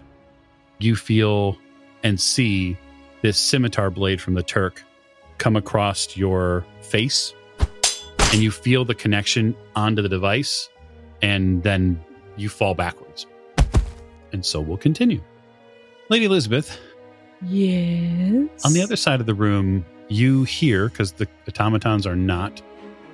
[0.79, 1.57] you feel
[2.03, 2.77] and see
[3.21, 4.83] this scimitar blade from the Turk
[5.37, 7.33] come across your face,
[8.31, 10.69] and you feel the connection onto the device,
[11.21, 12.01] and then
[12.37, 13.25] you fall backwards.
[14.31, 15.21] And so we'll continue.
[16.09, 16.77] Lady Elizabeth,
[17.41, 18.65] Yes.
[18.65, 22.61] on the other side of the room, you hear, because the automatons are not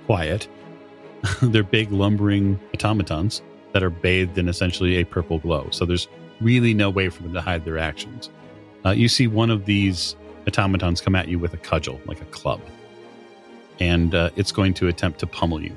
[0.05, 0.47] quiet,
[1.41, 3.41] they're big, lumbering automatons
[3.73, 5.67] that are bathed in essentially a purple glow.
[5.71, 6.07] So there's
[6.41, 8.29] really no way for them to hide their actions.
[8.85, 10.15] Uh, you see one of these
[10.47, 12.61] automatons come at you with a cudgel, like a club,
[13.79, 15.75] and uh, it's going to attempt to pummel you.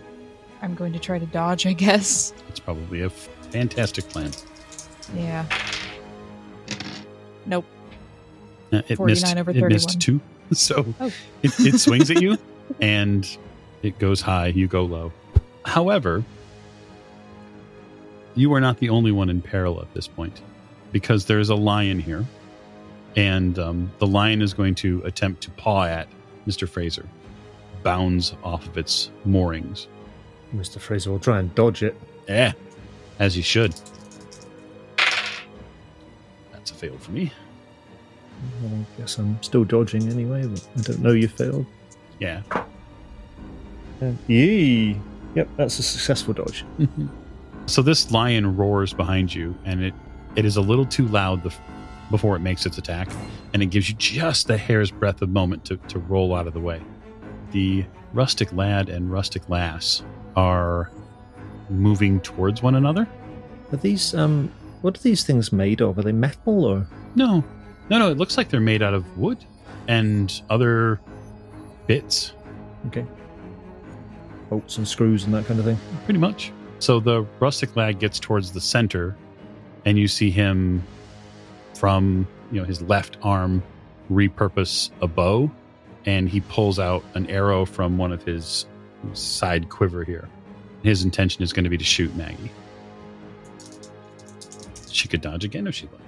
[0.63, 2.33] I'm going to try to dodge, I guess.
[2.49, 4.31] It's probably a fantastic plan.
[5.17, 5.45] Yeah.
[7.47, 7.65] Nope.
[8.73, 10.21] Uh, it 49 missed, over It missed two,
[10.53, 11.13] so Oh.
[11.43, 12.39] it, it swings at you,
[12.81, 13.29] and
[13.83, 14.47] it goes high.
[14.49, 15.13] You go low.
[15.65, 16.25] However,
[18.35, 20.41] you are not the only one in peril at this point,
[20.91, 22.25] because there's a lion here,
[23.17, 26.09] and um, the lion is going to attempt to paw at
[26.47, 27.07] Mister Fraser.
[27.83, 29.89] Bounds off of its moorings.
[30.55, 30.79] Mr.
[30.79, 31.97] Fraser will try and dodge it.
[32.29, 32.53] Yeah,
[33.19, 33.75] as he should.
[36.53, 37.33] That's a fail for me.
[38.63, 41.67] Well, I guess I'm still dodging anyway, but I don't know you failed.
[42.19, 42.43] Yeah.
[44.01, 45.01] Uh, yee!
[45.35, 46.65] Yep, that's a successful dodge.
[47.67, 49.95] So this lion roars behind you, and it
[50.35, 51.55] it is a little too loud the,
[52.11, 53.09] before it makes its attack,
[53.53, 56.55] and it gives you just a hair's breadth of moment to, to roll out of
[56.55, 56.81] the way.
[57.53, 60.03] The rustic lad and rustic lass
[60.37, 60.91] are
[61.69, 63.07] moving towards one another.
[63.73, 65.99] Are these, um, what are these things made of?
[65.99, 66.87] Are they metal or?
[67.15, 67.45] No,
[67.91, 68.11] no, no.
[68.11, 69.45] It looks like they're made out of wood
[69.89, 70.99] and other
[71.87, 72.33] bits,
[72.89, 73.05] Okay.
[74.51, 75.79] Bolts and screws and that kind of thing.
[76.05, 76.53] pretty much.
[76.83, 79.17] So the rustic lad gets towards the center,
[79.85, 80.83] and you see him
[81.79, 83.63] from you know his left arm
[84.11, 85.49] repurpose a bow,
[86.07, 88.67] and he pulls out an arrow from one of his
[89.13, 90.29] side quiver here.
[90.83, 92.51] His intention is going to be to shoot Maggie.
[94.91, 96.03] She could dodge again if she liked.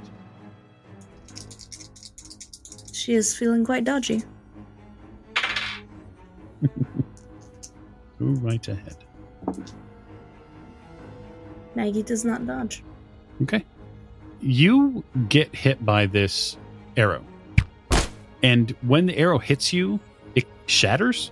[2.93, 4.25] She is feeling quite dodgy.
[6.65, 6.67] Go
[8.19, 8.97] right ahead.
[11.75, 12.83] Maggie does not dodge.
[13.43, 13.65] Okay.
[14.41, 16.57] You get hit by this
[16.97, 17.25] arrow.
[18.43, 19.99] And when the arrow hits you,
[20.35, 21.31] it shatters.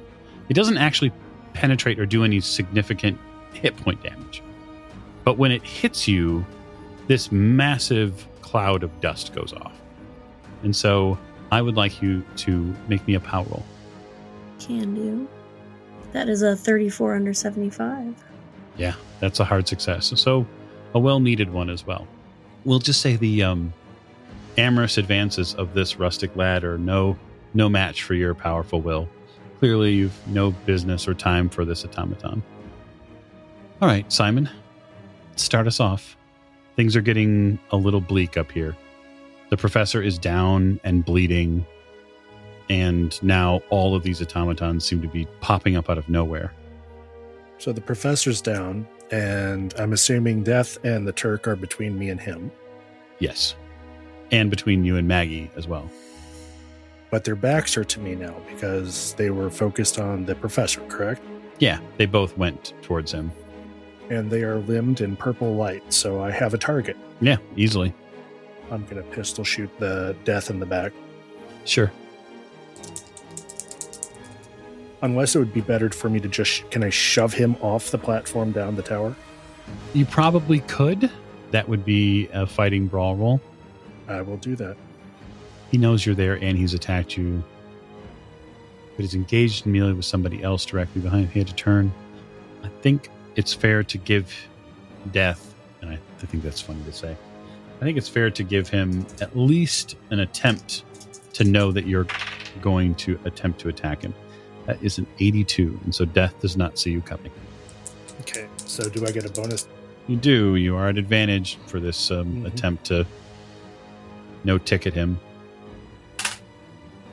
[0.49, 1.13] It doesn't actually
[1.53, 3.19] penetrate or do any significant
[3.53, 4.43] hit point damage.
[5.25, 6.45] But when it hits you,
[7.07, 9.73] this massive cloud of dust goes off.
[10.63, 11.19] And so
[11.51, 13.65] I would like you to make me a power roll.
[14.59, 15.29] Can do.
[16.13, 18.15] That is a 34 under 75.
[18.77, 20.13] Yeah, that's a hard success.
[20.21, 20.47] So
[20.95, 22.07] a well needed one as well.
[22.65, 23.73] We'll just say the um,
[24.59, 27.17] amorous advances of this rustic lad are no
[27.55, 29.09] no match for your powerful will.
[29.59, 32.43] Clearly, you've no business or time for this automaton.
[33.81, 34.49] All right, Simon,
[35.37, 36.17] start us off.
[36.77, 38.77] Things are getting a little bleak up here.
[39.51, 41.67] The professor is down and bleeding,
[42.71, 46.53] and now all of these automatons seem to be popping up out of nowhere.
[47.63, 52.21] So the professor's down, and I'm assuming Death and the Turk are between me and
[52.21, 52.51] him.
[53.21, 53.55] Yes.
[54.33, 55.89] And between you and Maggie as well.
[57.13, 61.23] But their backs are to me now because they were focused on the professor, correct?
[61.61, 63.31] Yeah, they both went towards him.
[64.11, 66.97] And they are limbed in purple light, so I have a target.
[67.21, 67.95] Yeah, easily.
[68.73, 70.93] I'm going to pistol shoot the Death in the back.
[71.65, 71.93] Sure.
[75.03, 76.71] Unless it would be better for me to just.
[76.71, 79.15] Can I shove him off the platform down the tower?
[79.95, 81.11] You probably could.
[81.51, 83.41] That would be a fighting brawl roll.
[84.09, 84.77] I will do that.
[85.71, 87.43] He knows you're there and he's attacked you.
[88.97, 91.31] But he's engaged in melee with somebody else directly behind him.
[91.31, 91.93] He had to turn.
[92.63, 94.33] I think it's fair to give
[95.11, 97.17] Death, and I, I think that's funny to say.
[97.81, 100.85] I think it's fair to give him at least an attempt
[101.33, 102.07] to know that you're
[102.61, 104.15] going to attempt to attack him.
[104.67, 107.33] That is an 82, and so Death does not see you coming.
[108.21, 109.67] Okay, so do I get a bonus?
[110.07, 110.57] You do.
[110.57, 112.47] You are at advantage for this um, Mhm.
[112.47, 113.07] attempt to
[114.45, 115.19] no ticket him.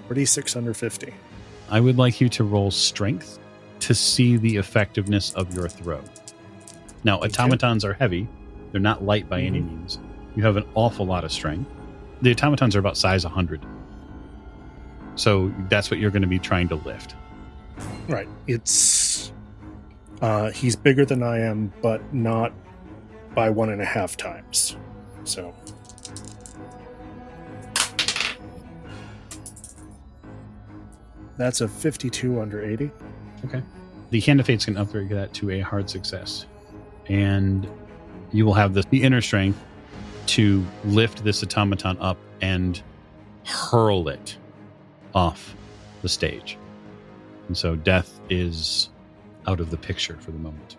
[0.08, 1.14] 46 under 50.
[1.70, 3.38] I would like you to roll strength
[3.82, 6.02] to see the effectiveness of your throw.
[7.04, 7.28] Now, Okay.
[7.28, 8.28] automatons are heavy,
[8.72, 9.68] they're not light by any Mhm.
[9.68, 10.00] means.
[10.36, 11.70] You have an awful lot of strength.
[12.22, 13.62] The automatons are about size 100.
[15.16, 17.16] So that's what you're going to be trying to lift.
[18.10, 18.28] Right.
[18.48, 19.32] It's.
[20.22, 22.52] Uh, he's bigger than I am, but not
[23.36, 24.76] by one and a half times.
[25.24, 25.54] So.
[31.38, 32.92] That's a 52 under 80.
[33.46, 33.64] Okay.
[34.10, 36.48] The Hand of Fate's going to upgrade that to a hard success.
[37.08, 37.70] And
[38.34, 39.64] you will have the, the inner strength
[40.28, 42.82] to lift this automaton up and
[43.46, 44.36] hurl it
[45.16, 45.56] off
[46.02, 46.58] the stage.
[47.50, 48.92] And so death is
[49.48, 50.78] out of the picture for the moment.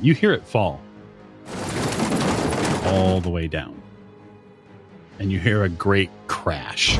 [0.00, 0.80] You hear it fall
[2.84, 3.82] all the way down.
[5.18, 6.96] And you hear a great crash.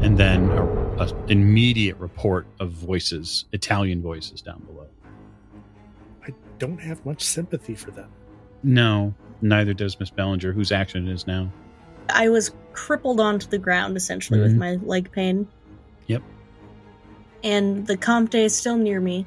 [0.00, 0.64] And then a,
[1.04, 4.86] a immediate report of voices, Italian voices down below.
[6.26, 8.08] I don't have much sympathy for them.
[8.62, 11.52] No, neither does Miss Bellinger, whose action it is now.
[12.08, 14.58] I was crippled onto the ground essentially with Mhm.
[14.58, 15.46] my leg pain.
[16.06, 16.22] Yep.
[17.42, 19.26] And the Comte is still near me.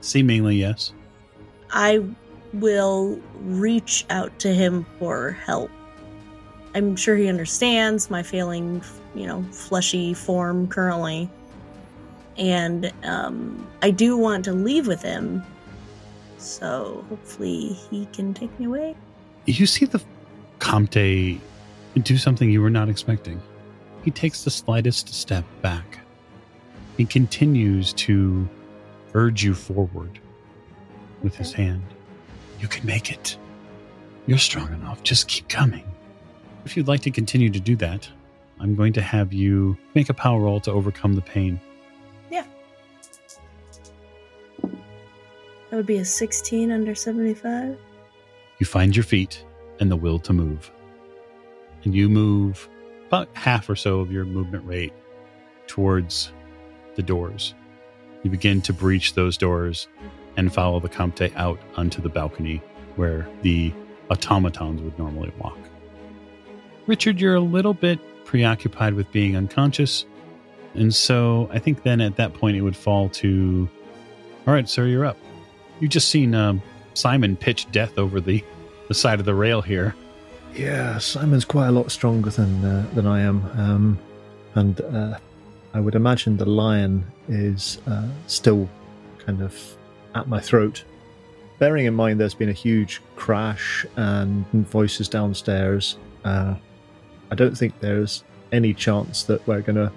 [0.00, 0.92] Seemingly, yes.
[1.70, 2.04] I
[2.52, 5.70] will reach out to him for help.
[6.74, 8.82] I'm sure he understands my failing,
[9.14, 11.30] you know, fleshy form currently.
[12.36, 15.44] And um, I do want to leave with him.
[16.38, 18.96] So hopefully he can take me away.
[19.46, 20.02] You see the
[20.58, 21.40] Comte
[22.02, 23.40] do something you were not expecting.
[24.02, 26.00] He takes the slightest step back.
[26.96, 28.48] He continues to
[29.14, 30.20] urge you forward
[31.22, 31.82] with his hand.
[32.60, 33.36] You can make it.
[34.26, 35.02] You're strong enough.
[35.02, 35.84] Just keep coming.
[36.64, 38.08] If you'd like to continue to do that,
[38.60, 41.60] I'm going to have you make a power roll to overcome the pain.
[42.30, 42.46] Yeah.
[44.62, 47.76] That would be a 16 under 75.
[48.60, 49.44] You find your feet
[49.80, 50.70] and the will to move.
[51.82, 52.68] And you move
[53.08, 54.92] about half or so of your movement rate
[55.66, 56.32] towards
[56.96, 57.54] the doors.
[58.22, 59.88] You begin to breach those doors
[60.36, 62.62] and follow the Comte out onto the balcony
[62.96, 63.72] where the
[64.10, 65.58] automatons would normally walk.
[66.86, 70.04] Richard, you're a little bit preoccupied with being unconscious.
[70.74, 73.68] And so I think then at that point it would fall to
[74.46, 75.16] all right, sir, you're up.
[75.80, 76.62] You've just seen um,
[76.92, 78.44] Simon pitch death over the,
[78.88, 79.94] the side of the rail here.
[80.54, 83.98] Yeah, Simon's quite a lot stronger than uh, than I am, um,
[84.54, 85.18] and uh,
[85.74, 88.68] I would imagine the lion is uh, still
[89.18, 89.76] kind of
[90.14, 90.84] at my throat.
[91.58, 96.54] Bearing in mind there's been a huge crash and voices downstairs, uh,
[97.30, 98.22] I don't think there's
[98.52, 99.90] any chance that we're going to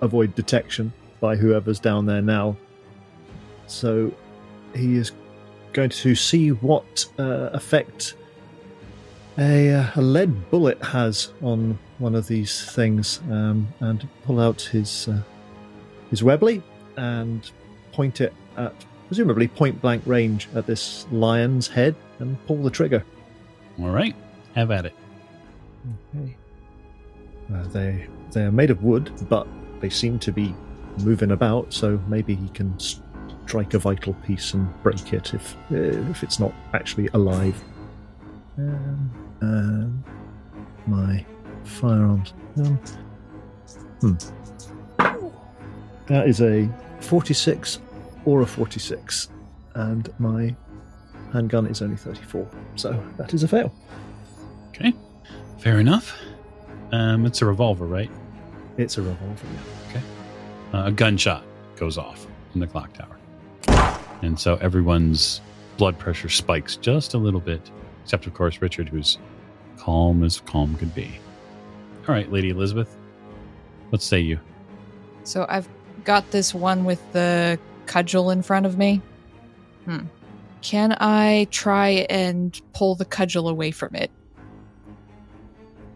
[0.00, 2.56] avoid detection by whoever's down there now.
[3.68, 4.12] So
[4.74, 5.12] he is
[5.72, 8.14] going to see what uh, effect
[9.38, 14.60] a, uh, a lead bullet has on one of these things um, and pull out
[14.60, 15.20] his uh,
[16.10, 16.62] his Webley
[16.96, 17.50] and
[17.92, 18.74] point it at
[19.08, 23.04] presumably point blank range at this lion's head and pull the trigger.
[23.80, 24.14] All right,
[24.54, 24.94] have at it.
[26.14, 26.36] Okay.
[27.52, 29.46] Uh, they they are made of wood, but
[29.80, 30.54] they seem to be
[30.98, 35.76] moving about, so maybe he can strike a vital piece and break it if uh,
[36.10, 37.62] if it's not actually alive.
[38.56, 39.10] Um,
[39.42, 40.04] um,
[40.86, 41.24] my
[41.64, 42.32] firearms.
[42.58, 42.78] Um,
[44.00, 44.14] hmm.
[46.06, 46.68] That is a
[47.00, 47.80] 46
[48.24, 49.28] or a 46,
[49.74, 50.54] and my
[51.32, 53.74] handgun is only 34, so that is a fail.
[54.68, 54.92] Okay,
[55.58, 56.16] fair enough.
[56.92, 58.10] Um, it's a revolver, right?
[58.76, 59.46] It's a revolver.
[59.92, 60.00] yeah.
[60.72, 61.44] Uh, a gunshot
[61.76, 63.18] goes off in the clock tower.
[64.22, 65.40] And so everyone's
[65.76, 67.70] blood pressure spikes just a little bit,
[68.02, 69.18] except, of course, Richard, who's
[69.76, 71.18] calm as calm could be.
[72.06, 72.94] All right, Lady Elizabeth,
[73.90, 74.38] what say you?
[75.24, 75.68] So I've
[76.04, 79.00] got this one with the cudgel in front of me.
[79.86, 80.00] Hmm.
[80.60, 84.10] Can I try and pull the cudgel away from it?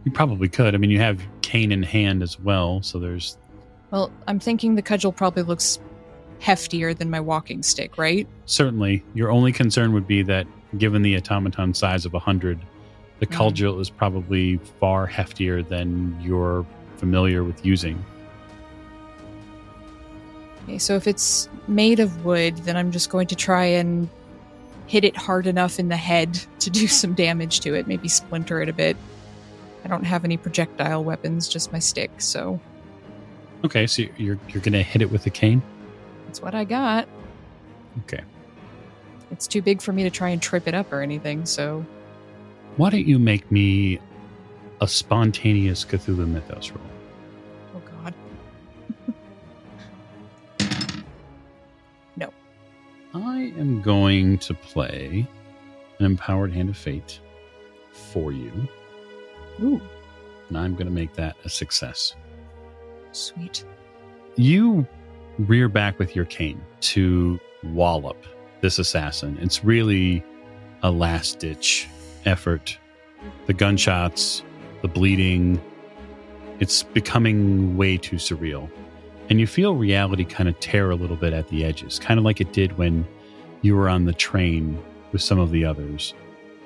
[0.04, 0.74] You probably could.
[0.74, 3.36] I mean, you have cane in hand as well, so there's.
[3.90, 5.78] Well, I'm thinking the cudgel probably looks
[6.40, 8.26] heftier than my walking stick, right?
[8.46, 10.46] Certainly, your only concern would be that
[10.76, 12.58] given the automaton size of 100,
[13.20, 13.36] the Mhm.
[13.36, 16.64] cudgel is probably far heftier than you're
[16.96, 18.02] familiar with using.
[20.64, 24.08] Okay, so if it's made of wood, then I'm just going to try and
[24.86, 28.60] hit it hard enough in the head to do some damage to it, maybe splinter
[28.62, 28.96] it a bit.
[29.84, 32.60] I don't have any projectile weapons, just my stick, so
[33.64, 35.62] Okay, so you're you're gonna hit it with a cane.
[36.26, 37.08] that's what I got.
[38.04, 38.22] Okay.
[39.30, 41.84] It's too big for me to try and trip it up or anything, so
[42.76, 43.98] Why don't you make me
[44.80, 46.80] a spontaneous Cthulhu Mythos roll?
[47.76, 48.14] oh god.
[52.16, 52.32] No.
[53.14, 55.26] I am going to play
[55.98, 57.20] an empowered hand of fate
[57.92, 58.52] for you,
[59.60, 59.80] Ooh,
[60.48, 62.14] and I'm going to make that a success.
[63.12, 63.64] sweet.
[64.36, 64.86] You
[65.40, 68.16] rear back with your cane to wallop
[68.60, 69.36] this assassin.
[69.40, 70.22] It's really
[70.84, 71.88] a last ditch
[72.28, 72.78] effort.
[73.46, 74.42] The gunshots,
[74.82, 75.60] the bleeding,
[76.60, 78.70] it's becoming way too surreal.
[79.30, 82.24] And you feel reality kind of tear a little bit at the edges, kind of
[82.24, 83.06] like it did when
[83.62, 84.80] you were on the train
[85.12, 86.14] with some of the others.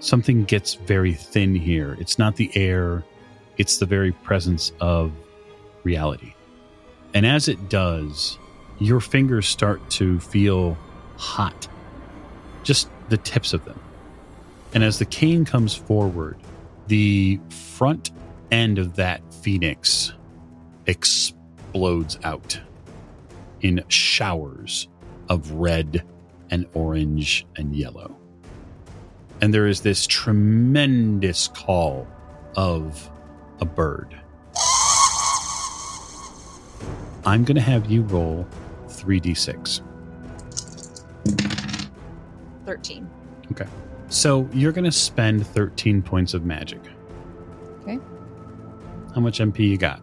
[0.01, 1.97] Something gets very thin here.
[1.99, 3.05] It's not the air,
[3.57, 5.13] it's the very presence of
[5.85, 6.35] reality.
[7.15, 8.39] And as it does,
[8.79, 10.77] your fingers start to feel
[11.17, 11.69] hot,
[12.63, 13.81] just the tips of them.
[14.75, 16.37] And as the cane comes forward,
[16.87, 18.11] the front
[18.51, 20.13] end of that phoenix
[20.87, 22.59] explodes out
[23.61, 24.89] in showers
[25.29, 26.05] of red
[26.51, 28.17] and orange and yellow.
[29.41, 32.07] And there is this tremendous call
[32.57, 33.11] of
[33.61, 34.17] a bird.
[37.25, 38.47] I'm going to have you roll
[38.89, 39.81] 3d6.
[42.67, 43.11] 13.
[44.13, 46.81] So you're going to spend 13 points of magic.
[47.81, 47.99] Okay.
[49.15, 50.03] How much MP you got?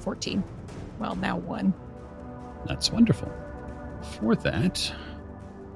[0.00, 0.44] 14.
[0.98, 1.72] Well, now 1.
[2.66, 3.32] That's wonderful.
[4.18, 4.92] For that,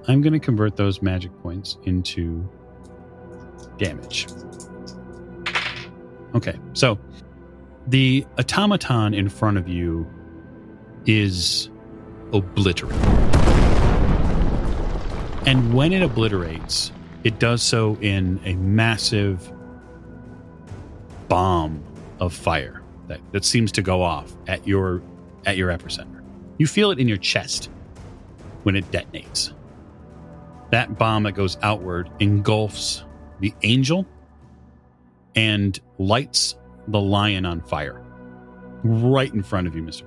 [0.07, 2.47] I'm going to convert those magic points into
[3.79, 4.27] damage.
[6.35, 6.99] Okay, so
[7.87, 10.07] the automaton in front of you
[11.07, 11.71] is
[12.35, 13.03] obliterated.
[15.47, 16.93] And when it obliterates,
[17.25, 19.51] it does so in a massive
[21.29, 21.83] bomb
[22.21, 25.03] of fire that, that seems to go off at your
[25.47, 26.23] at your epicenter.
[26.59, 27.71] You feel it in your chest
[28.63, 29.53] when it detonates.
[30.71, 33.05] That bomb that goes outward engulfs
[33.41, 34.07] the angel
[35.35, 36.57] and lights
[36.89, 38.03] the lion on fire
[38.83, 40.05] right in front of you, Mr.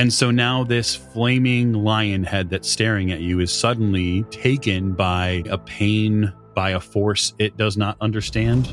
[0.00, 0.02] Fraser.
[0.02, 5.42] And so now this flaming lion head that's staring at you is suddenly taken by
[5.50, 8.72] a pain, by a force it does not understand.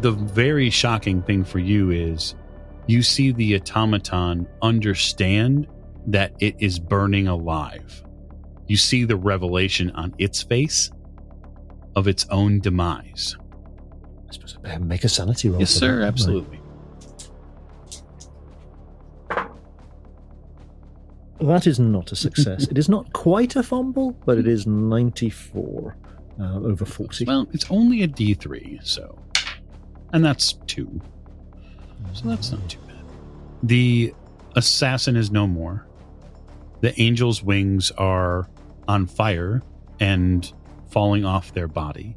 [0.00, 2.34] The very shocking thing for you is
[2.86, 5.68] you see the automaton understand
[6.06, 8.02] that it is burning alive.
[8.66, 10.90] You see the revelation on its face
[11.96, 13.36] of its own demise.
[14.28, 15.60] I suppose I better make a sanity roll.
[15.60, 16.59] Yes, sir, that, absolutely.
[21.40, 22.66] That is not a success.
[22.68, 25.96] it is not quite a fumble, but it is 94.
[26.40, 27.24] uh, over 40.
[27.24, 29.18] Well, it's only a D3, so.
[30.12, 31.00] And that's two.
[32.14, 33.04] So that's not too bad.
[33.62, 34.14] The
[34.56, 35.86] assassin is no more.
[36.80, 38.48] The angel's wings are
[38.88, 39.62] on fire
[40.00, 40.50] and
[40.90, 42.16] falling off their body.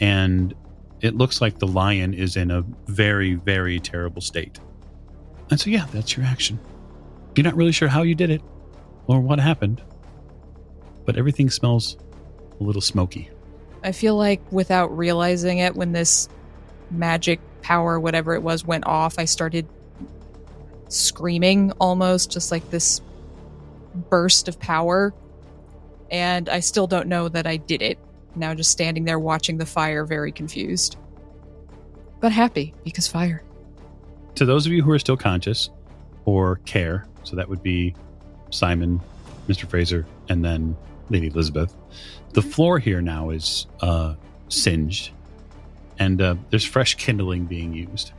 [0.00, 0.54] And
[1.00, 4.60] it looks like the lion is in a very, very terrible state.
[5.50, 6.58] And so, yeah, that's your action.
[7.36, 8.40] You're not really sure how you did it
[9.06, 9.82] or what happened,
[11.04, 11.98] but everything smells
[12.58, 13.30] a little smoky.
[13.84, 16.28] I feel like without realizing it, when this
[16.90, 19.68] magic power, whatever it was, went off, I started
[20.88, 23.02] screaming almost, just like this
[24.08, 25.12] burst of power.
[26.10, 27.98] And I still don't know that I did it.
[28.34, 30.96] Now just standing there watching the fire, very confused.
[32.20, 33.42] But happy because fire.
[34.36, 35.70] To those of you who are still conscious
[36.24, 37.94] or care, so that would be
[38.50, 39.00] Simon,
[39.48, 39.68] Mr.
[39.68, 40.76] Fraser, and then
[41.10, 41.74] Lady Elizabeth.
[42.32, 44.14] The floor here now is uh,
[44.48, 45.10] singed,
[45.98, 48.12] and uh, there's fresh kindling being used.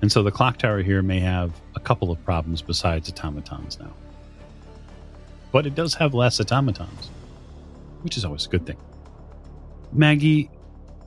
[0.00, 3.92] And so the clock tower here may have a couple of problems besides automatons now.
[5.50, 7.10] But it does have less automatons,
[8.02, 8.76] which is always a good thing.
[9.92, 10.50] Maggie,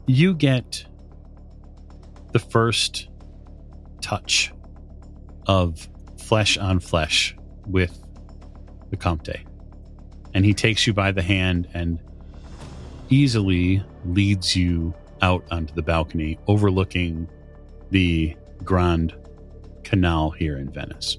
[0.07, 0.85] you get
[2.31, 3.07] the first
[4.01, 4.51] touch
[5.45, 5.87] of
[6.31, 7.35] flesh on flesh
[7.67, 8.01] with
[8.89, 9.35] the Comte.
[10.33, 11.99] And he takes you by the hand and
[13.09, 17.29] easily leads you out onto the balcony overlooking
[17.89, 19.13] the Grand
[19.83, 21.17] Canal here in Venice.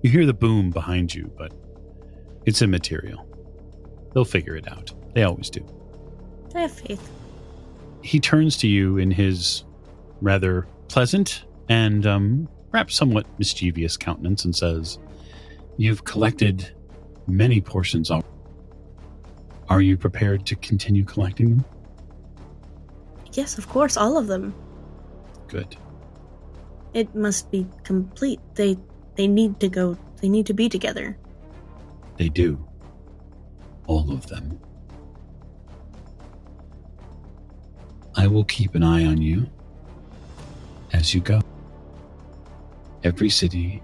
[0.00, 1.52] You hear the boom behind you, but
[2.46, 3.28] it's immaterial.
[4.14, 4.94] They'll figure it out.
[5.12, 5.62] They always do.
[6.54, 7.06] I have faith.
[8.02, 9.64] He turns to you in his
[10.22, 14.98] rather pleasant and um, perhaps somewhat mischievous countenance and says,
[15.76, 16.70] You've collected
[17.26, 18.24] many portions of.
[19.68, 21.64] Are you prepared to continue collecting them?
[23.32, 24.54] Yes, of course, all of them.
[25.46, 25.76] Good.
[26.92, 28.40] It must be complete.
[28.54, 28.76] They
[29.14, 29.96] they need to go.
[30.20, 31.16] They need to be together.
[32.16, 32.58] They do.
[33.86, 34.60] All of them.
[38.16, 39.48] I will keep an eye on you
[40.92, 41.40] as you go.
[43.02, 43.82] Every city,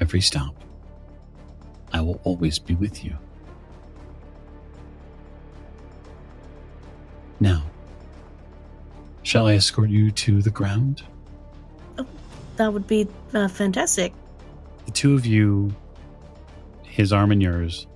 [0.00, 0.54] every stop,
[1.92, 3.16] I will always be with you.
[7.38, 7.64] Now,
[9.22, 11.02] shall I escort you to the ground?
[12.56, 14.12] That would be uh, fantastic.
[14.86, 15.74] The two of you,
[16.82, 17.86] his arm and yours,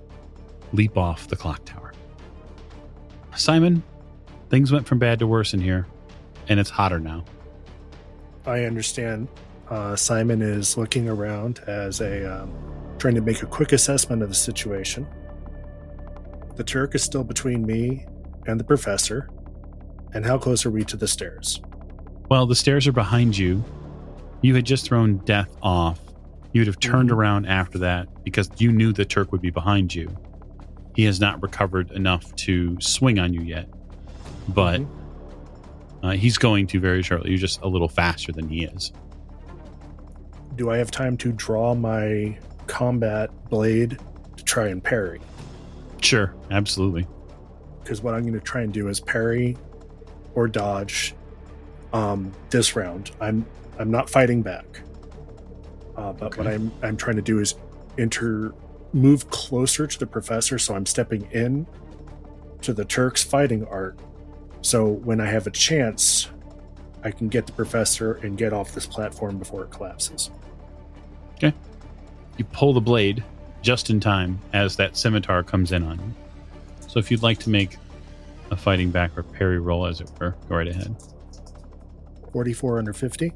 [0.73, 1.93] leap off the clock tower.
[3.35, 3.81] Simon,
[4.49, 5.87] things went from bad to worse in here,
[6.49, 7.23] and it's hotter now.
[8.45, 9.29] I understand.
[9.69, 12.51] Uh, Simon is looking around as a um,
[12.97, 15.07] trying to make a quick assessment of the situation.
[16.55, 18.05] The Turk is still between me
[18.47, 19.29] and the professor.
[20.13, 21.61] And how close are we to the stairs?
[22.29, 23.63] Well, the stairs are behind you.
[24.41, 25.99] You had just thrown death off.
[26.51, 27.15] You would have turned Mhm.
[27.15, 30.09] around after that because you knew the Turk would be behind you.
[30.95, 33.69] He has not recovered enough to swing on you yet,
[34.47, 34.81] but
[36.01, 37.29] uh, he's going to very shortly.
[37.29, 38.91] You're just a little faster than he is.
[40.59, 42.37] Do I have time to draw my
[42.67, 43.97] combat blade
[44.35, 45.21] to try and parry?
[46.01, 47.07] Sure, absolutely.
[47.81, 49.55] Because what I'm going to try and do is parry
[50.35, 51.15] or dodge
[51.93, 53.11] um, this round.
[53.21, 53.45] I'm
[53.79, 54.81] I'm not fighting back,
[55.95, 57.55] uh, but what I'm I'm trying to do is
[57.97, 58.53] enter
[58.91, 61.67] move closer to the professor, so I'm stepping in
[62.63, 63.97] to the Turk's fighting art.
[64.59, 66.27] So when I have a chance,
[67.01, 70.31] I can get the professor and get off this platform before it collapses.
[71.41, 73.21] You pull the blade
[73.61, 76.13] just in time as that scimitar comes in on you.
[76.87, 77.75] So if you'd like to make
[78.49, 80.95] a fighting back or parry roll, as it were, go right ahead.
[82.31, 83.33] 44 under 50.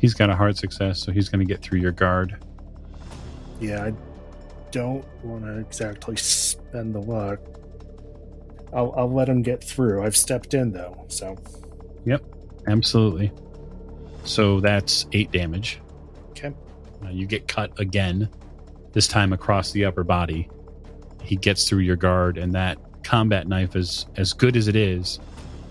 [0.00, 2.42] He's got a hard success, so he's going to get through your guard.
[3.60, 3.92] Yeah, I
[4.70, 7.38] don't want to exactly spend the luck.
[8.72, 10.02] I'll, I'll let him get through.
[10.02, 11.36] I've stepped in though, so
[12.06, 12.22] Yep,
[12.66, 13.30] Absolutely.
[14.24, 15.80] So that's eight damage.
[16.30, 16.52] okay.
[17.04, 18.28] Uh, you get cut again,
[18.92, 20.48] this time across the upper body.
[21.22, 25.18] He gets through your guard, and that combat knife is as good as it is.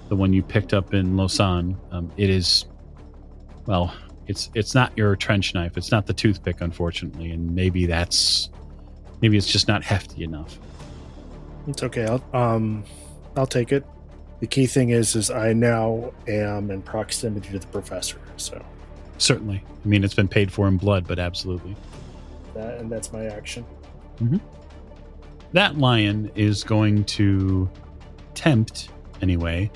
[0.09, 2.65] The one you picked up in Lausanne, um, it is,
[3.67, 3.93] well,
[4.27, 5.77] it's it's not your trench knife.
[5.77, 8.49] It's not the toothpick, unfortunately, and maybe that's
[9.21, 10.57] maybe it's just not hefty enough.
[11.67, 12.05] It's okay.
[12.05, 12.83] I'll um,
[13.35, 13.85] I'll take it.
[14.39, 18.63] The key thing is, is I now am in proximity to the professor, so
[19.17, 21.75] Certainly, I mean it's been paid for in blood, but absolutely.
[22.53, 23.65] that and that's my action.
[25.51, 27.69] that lion is going to
[28.33, 28.89] tempt,
[29.21, 29.69] anyway,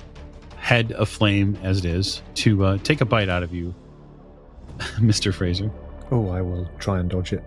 [0.55, 3.75] head aflame as it is, to uh, take a bite out of you,
[4.99, 5.33] Mr.
[5.33, 5.69] Fraser.
[6.09, 7.43] Oh, I will try and dodge it.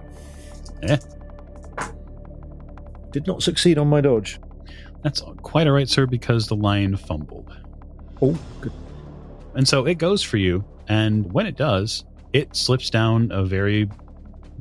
[0.82, 0.98] Eh?
[3.10, 4.38] Did not succeed on my dodge.
[5.02, 7.54] That's quite all right, sir, because the lion fumbled.
[8.20, 8.72] Oh, good.
[9.54, 10.64] And so it goes for you.
[10.88, 13.88] And when it does, it slips down a very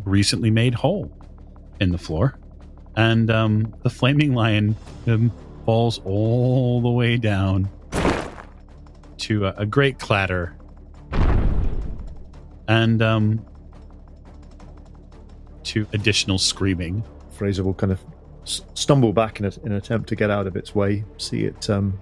[0.04, 1.12] recently made hole
[1.80, 2.38] in the floor.
[2.96, 4.76] And um, the flaming lion
[5.08, 5.32] um,
[5.66, 7.70] falls all the way down
[9.18, 10.56] to a, a great clatter.
[12.68, 13.46] And um,
[15.66, 17.04] to additional screaming.
[17.32, 18.00] Fraser will kind of
[18.46, 21.70] stumble back in, a, in an attempt to get out of its way, see it
[21.70, 22.00] um,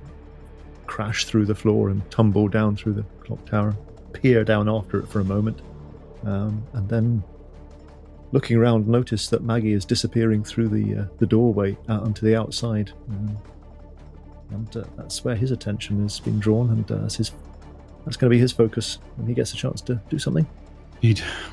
[0.86, 3.76] crash through the floor and tumble down through the clock tower,
[4.12, 5.62] peer down after it for a moment,
[6.26, 7.24] um, and then
[8.32, 12.36] looking around, notice that Maggie is disappearing through the uh, the doorway out onto the
[12.36, 13.38] outside, um,
[14.52, 17.32] and uh, that's where his attention has been drawn, and uh, that's his
[18.06, 20.46] that's going to be his focus when he gets a chance to do something.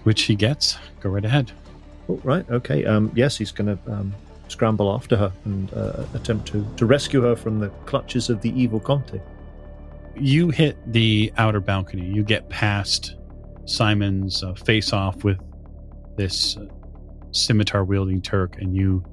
[0.05, 0.79] Which he gets.
[1.01, 1.53] Go right ahead.
[2.09, 2.85] Oh, right, okay.
[2.85, 4.15] Um, yes, he's going to um,
[4.51, 8.51] scramble after her and uh, attempt to, to rescue her from the clutches of the
[8.61, 9.21] evil Conte.
[10.17, 12.07] You hit the outer balcony.
[12.07, 13.17] You get past
[13.65, 15.39] Simon's uh, face off with
[16.17, 16.67] this uh,
[17.31, 19.05] scimitar wielding Turk, and you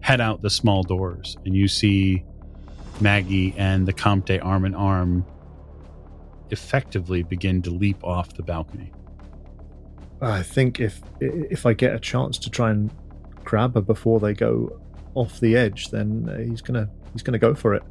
[0.00, 2.24] head out the small doors, and you see
[3.00, 5.24] Maggie and the Comte arm in arm
[6.50, 8.92] effectively begin to leap off the balcony.
[10.20, 12.90] I think if if I get a chance to try and
[13.44, 14.80] grab before they go
[15.14, 17.82] off the edge, then uh, he's gonna he's gonna go for it.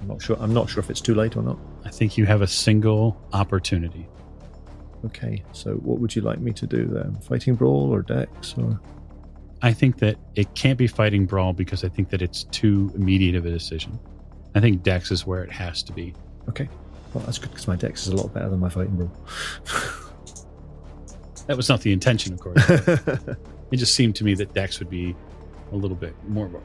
[0.00, 0.36] I'm not sure.
[0.40, 1.58] I'm not sure if it's too late or not.
[1.84, 4.08] I think you have a single opportunity.
[5.04, 7.16] Okay, so what would you like me to do then?
[7.20, 8.80] Fighting brawl or dex or?
[9.62, 13.34] I think that it can't be fighting brawl because I think that it's too immediate
[13.34, 13.98] of a decision.
[14.54, 16.14] I think Dex is where it has to be.
[16.48, 16.68] Okay,
[17.12, 19.12] well that's good because my dex is a lot better than my fighting brawl.
[21.50, 22.64] That was not the intention, of course.
[23.70, 25.14] it just seemed to me that Dex would be
[25.72, 26.46] a little bit more.
[26.46, 26.60] of a-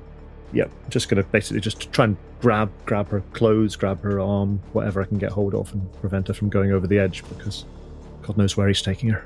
[0.53, 5.01] yep, just gonna basically just try and grab grab her clothes, grab her arm, whatever
[5.01, 7.65] I can get hold of, and prevent her from going over the edge because
[8.23, 9.25] God knows where he's taking her.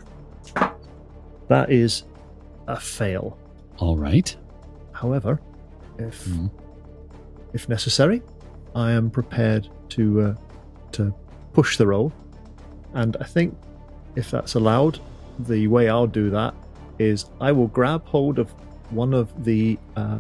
[1.48, 2.04] That is
[2.68, 3.38] a fail.
[3.78, 4.36] All right.
[4.92, 5.40] However,
[5.98, 6.52] if Mhm.
[7.54, 8.22] if necessary,
[8.76, 10.36] I am prepared to uh,
[10.92, 11.14] to
[11.54, 12.12] push the roll,
[12.94, 13.58] and I think
[14.16, 15.00] if that's allowed,
[15.40, 16.54] the way I'll do that
[17.00, 18.52] is I will grab hold of
[18.92, 20.20] one of the uh,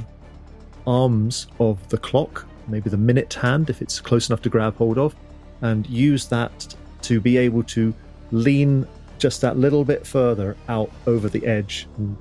[0.87, 4.97] arms of the clock, maybe the minute hand if it's close enough to grab hold
[4.97, 5.15] of,
[5.61, 7.93] and use that to be able to
[8.31, 12.15] lean just that little bit further out over the edge and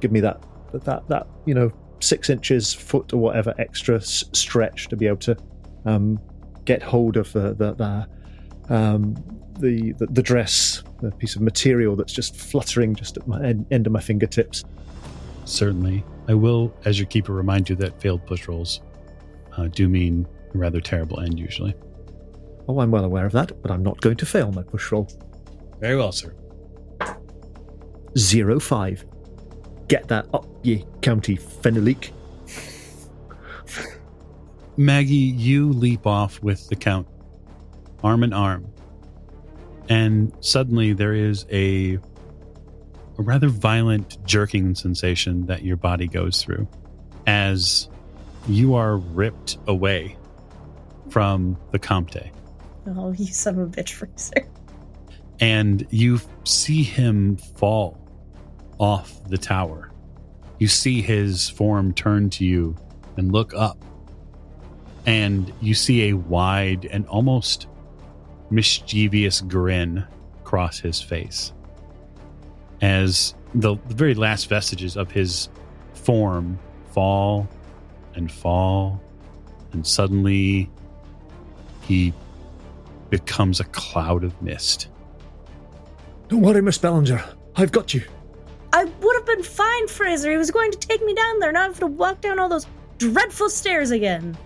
[0.00, 0.40] give me that
[0.72, 5.16] that that you know six inches, foot or whatever extra s- stretch to be able
[5.16, 5.36] to
[5.86, 6.20] um,
[6.64, 9.14] get hold of the the the, um,
[9.58, 13.66] the the the dress, the piece of material that's just fluttering just at my end,
[13.70, 14.64] end of my fingertips.
[15.44, 16.04] Certainly.
[16.28, 18.80] I will, as your keeper, remind you that failed push rolls
[19.56, 21.74] uh, do mean a rather terrible end usually.
[22.68, 25.08] Oh, I'm well aware of that, but I'm not going to fail my push roll.
[25.78, 26.34] Very well, sir.
[28.18, 29.04] Zero five.
[29.86, 32.10] Get that up, ye Comte Fenalik.
[34.76, 37.06] Maggie, you leap off with the count,
[38.02, 38.66] arm in arm,
[39.88, 41.94] and suddenly there is a,
[43.18, 46.66] a rather violent jerking sensation that your body goes through
[47.26, 47.88] as
[48.48, 50.16] you are ripped away
[51.10, 52.30] from the Comte.
[52.86, 54.48] Oh, you son of a bitch, Fraser.
[55.40, 57.98] and you see him fall
[58.78, 59.90] off the tower.
[60.58, 62.76] You see his form turn to you
[63.16, 63.84] and look up,
[65.04, 67.66] and you see a wide and almost
[68.50, 70.06] mischievous grin
[70.44, 71.52] cross his face
[72.80, 75.48] as the, the very last vestiges of his
[75.94, 76.58] form
[76.92, 77.48] fall
[78.14, 79.00] and fall,
[79.72, 80.70] and suddenly
[81.82, 82.12] he
[83.10, 84.88] becomes a cloud of mist.
[86.28, 87.22] Don't worry, Miss Bellinger.
[87.56, 88.02] I've got you.
[88.72, 90.30] I would have been fine, Fraser.
[90.30, 92.66] He was going to take me down there, not have to walk down all those
[92.98, 94.36] dreadful stairs again.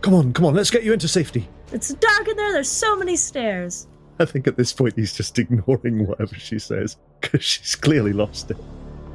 [0.00, 0.54] Come on, come on.
[0.54, 1.48] Let's get you into safety.
[1.72, 2.52] It's dark in there.
[2.52, 3.86] There's so many stairs.
[4.18, 8.50] I think at this point he's just ignoring whatever she says because she's clearly lost
[8.50, 8.56] it.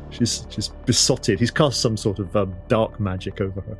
[0.09, 1.39] She's she's besotted.
[1.39, 3.77] He's cast some sort of um, dark magic over her.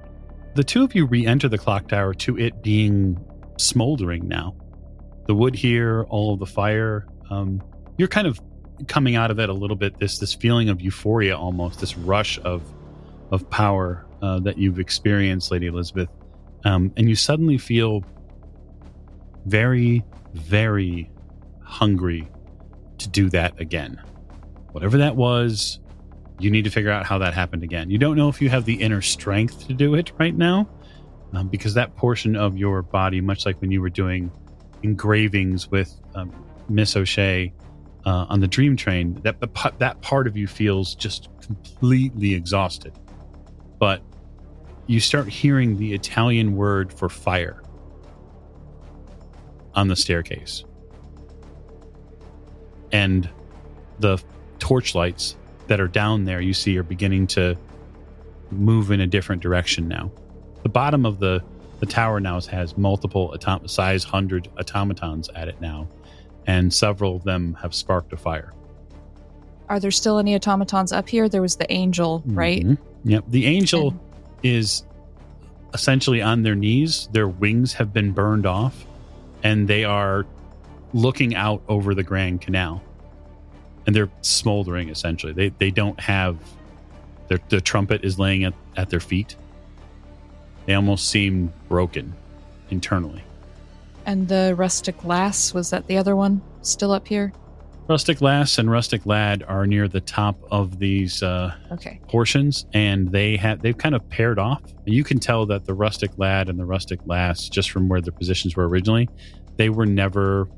[0.56, 3.18] The two of you re enter the clock tower to it being
[3.58, 4.56] smoldering now.
[5.28, 7.08] The wood here, all of the fire.
[7.30, 7.62] Um,
[7.98, 8.40] you're kind of
[8.88, 9.98] coming out of it a little bit.
[10.00, 12.62] This this feeling of euphoria, almost this rush of
[13.32, 16.10] of power uh, that you've experienced, Lady Elizabeth,
[16.66, 18.04] um, and you suddenly feel
[19.48, 21.10] very, very
[21.64, 22.28] hungry
[22.98, 24.02] to do that again.
[24.72, 25.80] Whatever that was,
[26.40, 27.90] you need to figure out how that happened again.
[27.90, 30.70] You don't know if you have the inner strength to do it right now,
[31.34, 34.32] um, because that portion of your body, much like when you were doing
[34.84, 36.32] engravings with um,
[36.70, 37.54] Miss O'Shea
[38.06, 39.38] uh, on the Dream Train, that
[39.80, 42.94] that part of you feels just completely exhausted.
[43.80, 44.02] But
[44.88, 47.62] you start hearing the Italian word for fire
[49.78, 50.66] on the staircase,
[52.92, 53.30] and
[54.00, 54.22] the
[54.60, 55.36] torchlights
[55.68, 57.56] that are down there you see are beginning to
[58.52, 60.12] move in a different direction now.
[60.64, 61.42] The bottom of the
[61.80, 65.88] the tower now has multiple atom- size 100 automatons at it now
[66.48, 68.52] and several of them have sparked a fire
[69.70, 71.30] Are there still any automatons up here?
[71.30, 72.66] There was the angel, right?
[72.66, 72.78] Mhm.
[73.04, 74.00] yep the angel And-
[74.42, 74.84] is
[75.76, 78.88] essentially on their knees their wings have been burned off
[79.44, 80.26] and they are
[80.94, 82.84] looking out over the grand canal.
[83.86, 85.34] And they're smoldering essentially.
[85.34, 86.38] They they don't have
[87.30, 89.36] their the trumpet is laying at, at their feet.
[90.66, 92.14] They almost seem broken
[92.70, 93.24] internally.
[94.06, 97.34] And the rustic lass, was that the other one still up here?
[97.90, 102.00] Rustic lass and rustic lad are near the top of these uh Okay.
[102.08, 104.62] portions and they have they've kind of paired off.
[104.86, 108.14] You can tell that the rustic lad and the rustic lass just from where their
[108.14, 109.10] positions were originally
[109.58, 110.50] they were never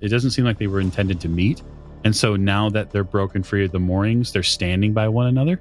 [0.00, 1.62] it doesn't seem like they were intended to meet.
[2.04, 5.60] And so now that they're broken free of the moorings they're standing by one another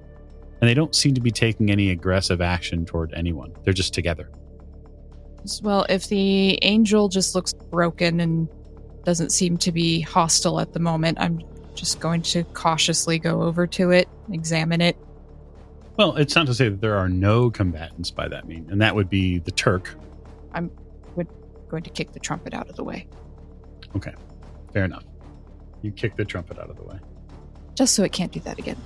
[0.62, 3.54] and they don't seem to be taking any aggressive action toward anyone.
[3.64, 4.30] They're just together.
[5.62, 8.48] Well, if the angel just looks broken and
[9.04, 11.42] doesn't seem to be hostile at the moment, I'm
[11.76, 14.96] just going to cautiously go over to it, examine it.
[15.98, 18.96] well it's not to say that there are no combatants by that mean and that
[18.96, 19.96] would be the turk
[20.54, 20.70] I'm
[21.70, 23.08] going to kick the trumpet out of the way,
[23.96, 24.14] Okay,
[24.72, 25.04] fair enough
[25.82, 27.00] you kick the trumpet out of the way
[27.76, 28.78] just so it can't do that again.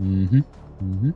[0.00, 0.38] Mm-hmm.
[0.38, 1.10] Mm-hmm.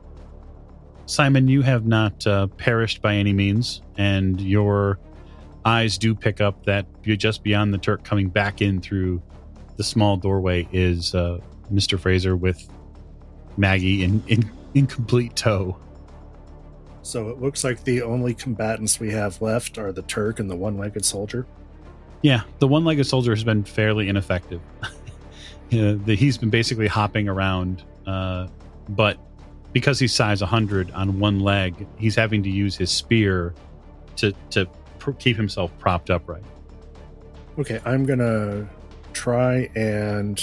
[1.05, 4.99] Simon, you have not uh, perished by any means, and your
[5.65, 9.21] eyes do pick up that just beyond the Turk coming back in through
[9.77, 11.39] the small doorway is uh,
[11.71, 11.99] Mr.
[11.99, 12.67] Fraser with
[13.57, 15.77] Maggie in, in, in complete tow.
[17.01, 20.55] So it looks like the only combatants we have left are the Turk and the
[20.55, 21.45] one legged soldier.
[22.21, 24.61] Yeah, the one legged soldier has been fairly ineffective.
[25.69, 28.47] Yeah, the, he's been basically hopping around, uh,
[28.89, 29.17] but
[29.71, 33.55] because he's size 100 on one leg, he's having to use his spear
[34.17, 34.67] to, to
[35.03, 36.43] pr- keep himself propped upright.
[37.59, 38.67] Okay, I'm gonna
[39.11, 40.41] try and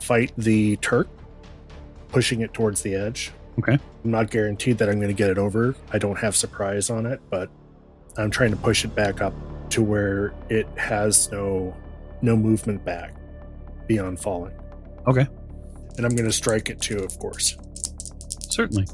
[0.00, 1.08] fight the Turk,
[2.08, 3.32] pushing it towards the edge.
[3.58, 3.72] Okay.
[3.72, 5.74] I'm not guaranteed that I'm gonna get it over.
[5.92, 7.50] I don't have surprise on it, but
[8.16, 9.32] I'm trying to push it back up
[9.70, 11.74] to where it has no
[12.22, 13.14] no movement back
[13.86, 14.54] beyond falling.
[15.06, 15.26] Okay.
[15.96, 17.56] And I'm gonna strike it too, of course.
[18.50, 18.86] Certainly.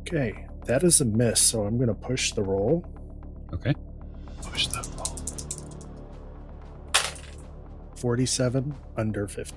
[0.00, 2.84] Okay, that is a miss, so I'm gonna push the roll.
[3.54, 3.74] Okay.
[4.42, 5.18] Push the roll.
[7.96, 9.56] 47 under 50.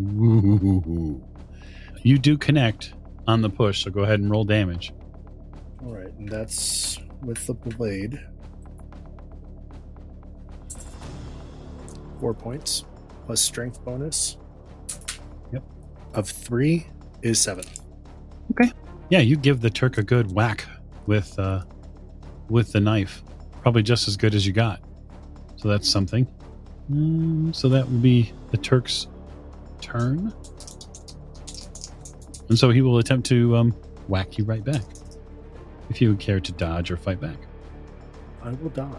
[0.00, 1.22] Ooh.
[2.02, 2.94] You do connect
[3.26, 4.92] on the push, so go ahead and roll damage.
[5.82, 8.20] All right, and that's with the blade.
[12.20, 12.84] Four points
[13.26, 14.36] plus strength bonus.
[15.52, 15.62] Yep.
[16.14, 16.86] Of three
[17.22, 17.64] is seven.
[18.50, 18.72] Okay.
[19.08, 20.66] Yeah, you give the Turk a good whack
[21.06, 21.62] with uh,
[22.50, 23.22] with the knife,
[23.62, 24.80] probably just as good as you got.
[25.56, 26.26] So that's something.
[26.90, 29.06] Mm, so that would be the Turk's
[29.80, 30.32] turn,
[32.48, 33.70] and so he will attempt to um,
[34.08, 34.82] whack you right back.
[35.88, 37.36] If you would care to dodge or fight back.
[38.42, 38.96] I will dodge.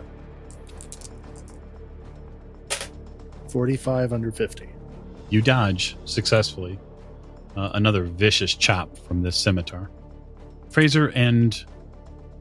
[3.49, 4.69] 45 under 50.
[5.29, 6.79] You dodge successfully.
[7.55, 9.89] Uh, another vicious chop from this scimitar.
[10.69, 11.65] Fraser and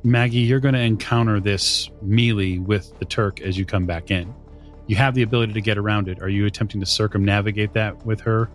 [0.03, 4.35] Maggie, you're going to encounter this melee with the Turk as you come back in.
[4.87, 6.23] You have the ability to get around it.
[6.23, 8.51] Are you attempting to circumnavigate that with her?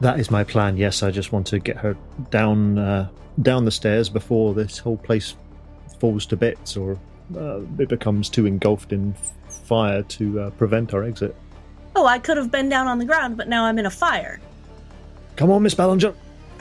[0.00, 0.76] That is my plan.
[0.76, 1.96] Yes, I just want to get her
[2.30, 3.08] down uh,
[3.40, 5.34] down the stairs before this whole place
[5.98, 6.98] falls to bits, or
[7.36, 9.14] uh, it becomes too engulfed in
[9.48, 11.34] fire to uh, prevent our exit.
[11.96, 14.40] Oh, I could have been down on the ground, but now I'm in a fire.
[15.36, 16.14] Come on, Miss Bellinger.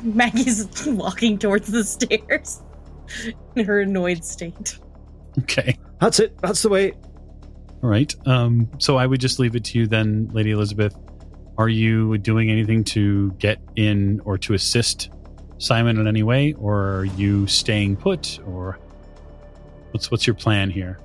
[0.03, 2.61] Maggie's walking towards the stairs
[3.55, 4.77] in her annoyed state.
[5.39, 5.77] Okay.
[5.99, 6.37] That's it.
[6.41, 6.93] That's the way.
[7.81, 8.13] All right.
[8.27, 10.95] Um, so I would just leave it to you then, Lady Elizabeth.
[11.57, 15.09] Are you doing anything to get in or to assist
[15.57, 18.79] Simon in any way, or are you staying put, or
[19.91, 20.99] what's what's your plan here?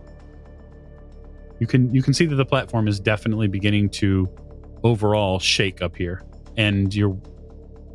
[1.58, 4.28] You can you can see that the platform is definitely beginning to
[4.84, 6.22] overall shake up here,
[6.56, 7.18] and you're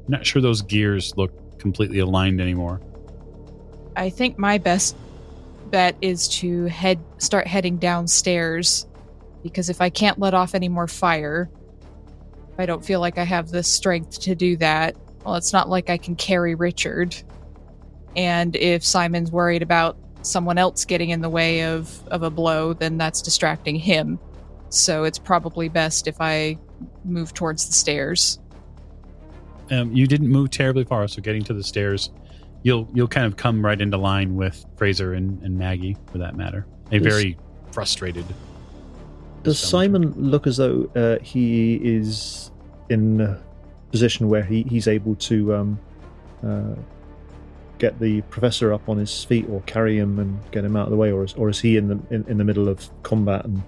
[0.10, 2.82] not sure those gears look completely aligned anymore.
[4.00, 4.96] I think my best
[5.70, 8.88] bet is to head start heading downstairs
[9.44, 11.50] because if I can't let off any more fire,
[12.58, 14.96] I don't feel like I have the strength to do that,
[15.26, 17.14] well, it's not like I can carry Richard.
[18.16, 22.72] And if Simon's worried about someone else getting in the way of, of a blow,
[22.72, 24.18] then that's distracting him.
[24.70, 26.58] So it's probably best if I
[27.04, 28.40] move towards the stairs.
[29.72, 32.12] Um, you didn't move terribly far, so getting to the stairs,
[32.64, 36.36] you'll you'll kind of come right into line with Fraser and, and Maggie, for that
[36.36, 36.66] matter.
[36.92, 37.38] A very
[37.72, 38.26] frustrated.
[39.44, 39.60] Does.
[39.60, 42.52] Simon look as though uh, he is
[42.90, 43.42] in a
[43.92, 45.80] position where he, he's able to um,
[46.46, 46.76] uh,
[47.78, 50.92] get the professor up on his feet or carry him and get him out of
[50.92, 53.46] the way, or is, or is he in the in, in the middle of combat
[53.46, 53.62] and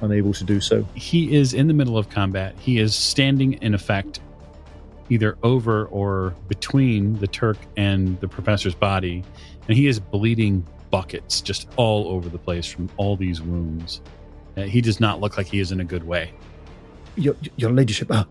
[0.00, 0.86] unable to do so?
[0.94, 2.54] he is in the middle of combat.
[2.58, 4.20] He is standing in effect
[5.12, 9.22] either over or between the Turk and the professor's body,
[9.68, 14.00] and he is bleeding buckets just all over the place from all these wounds.
[14.56, 16.32] Uh, he does not look like he is in a good way.
[17.16, 18.24] Your, your ladyship, uh,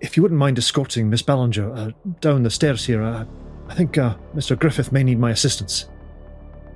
[0.00, 3.24] if you wouldn't mind escorting Miss Bellinger uh, down the stairs here, uh,
[3.68, 4.58] I think uh, Mr.
[4.58, 5.88] Griffith may need my assistance.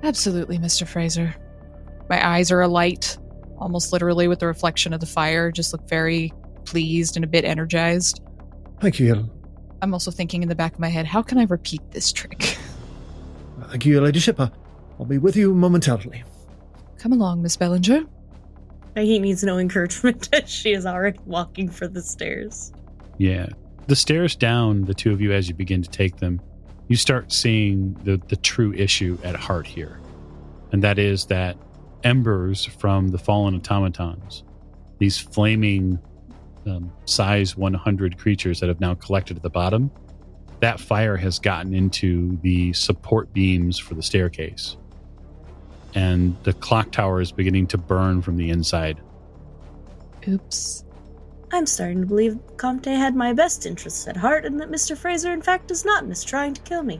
[0.03, 0.87] Absolutely, Mr.
[0.87, 1.33] Fraser.
[2.09, 3.17] My eyes are alight,
[3.57, 6.33] almost literally with the reflection of the fire, just look very
[6.65, 8.21] pleased and a bit energized.
[8.81, 9.29] Thank you, your,
[9.83, 12.57] I'm also thinking in the back of my head, how can I repeat this trick?
[13.69, 14.39] thank you, your ladyship.
[14.39, 14.47] Uh,
[14.97, 16.23] I'll be with you momentarily.
[16.97, 18.05] Come along, Miss Bellinger.
[18.95, 22.71] Maggie needs no encouragement as she is already walking for the stairs.
[23.17, 23.49] Yeah.
[23.87, 26.39] The stairs down, the two of you, as you begin to take them,
[26.87, 29.99] you start seeing the, the true issue at heart here.
[30.71, 31.57] And that is that
[32.05, 34.45] embers from the fallen automatons,
[34.99, 35.99] these flaming
[36.65, 39.91] um, size 100 creatures that have now collected at the bottom,
[40.59, 44.77] that fire has gotten into the support beams for the staircase.
[45.95, 48.99] And the clock tower is beginning to burn from the inside.
[50.27, 50.85] Oops.
[51.51, 54.97] I'm starting to believe Comte had my best interests at heart and that Mr.
[54.97, 56.99] Fraser, in fact, is not miss trying to kill me.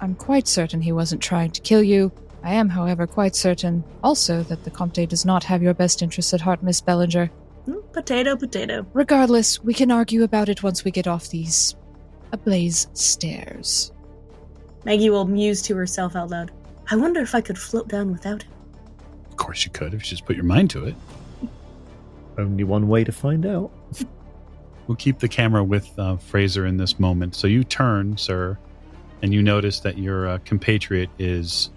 [0.00, 2.12] I'm quite certain he wasn't trying to kill you.
[2.44, 6.34] I am, however, quite certain also that the Comte does not have your best interests
[6.34, 7.30] at heart, Miss Bellinger.
[7.66, 8.86] Hmm, Potato, potato.
[8.94, 11.74] Regardless, we can argue about it once we get off these
[12.32, 13.92] ablaze stairs.
[14.84, 16.52] Maggie will muse to herself out loud.
[16.90, 18.52] I wonder if I could float down without him.
[19.30, 20.94] Of course, you could if you just put your mind to it.
[22.38, 23.70] Only one way to find out.
[24.86, 27.34] We'll keep the camera with uh, Fraser in this moment.
[27.34, 28.56] So you turn, sir,
[29.22, 31.70] and you notice that your uh, compatriot is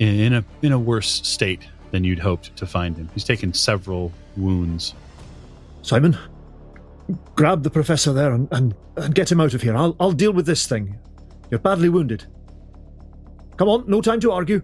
[0.00, 3.08] in, in a in a worse state than you'd hoped to find him.
[3.14, 4.94] He's taken several wounds.
[5.82, 6.16] Simon,
[7.34, 9.76] grab the professor there and, and, and get him out of here.
[9.76, 10.98] I'll, I'll deal with this thing.
[11.50, 12.26] You're badly wounded.
[13.56, 14.62] Come on, no time to argue.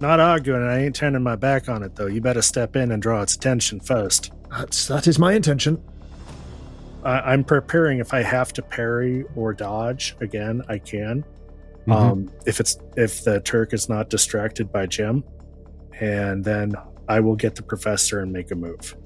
[0.00, 2.06] Not arguing, I ain't turning my back on it, though.
[2.06, 4.32] You better step in and draw its attention first.
[4.50, 5.82] That's, that is my intention.
[7.02, 11.24] I, I'm preparing if I have to parry or dodge again, I can.
[11.86, 11.92] Mhm.
[11.92, 15.22] Um, if it's if the Turk is not distracted by Jim,
[16.00, 16.74] and then
[17.08, 18.96] I will get the professor and make a move.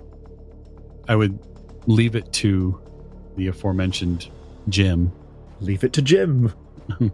[1.09, 1.39] I would
[1.87, 2.81] leave it to
[3.37, 4.31] the aforementioned
[4.69, 5.13] Jim.
[5.61, 6.53] Leave it to Jim.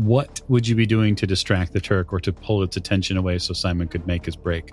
[0.00, 3.38] What would you be doing to distract the Turk or to pull its attention away
[3.38, 4.72] so Simon could make his break?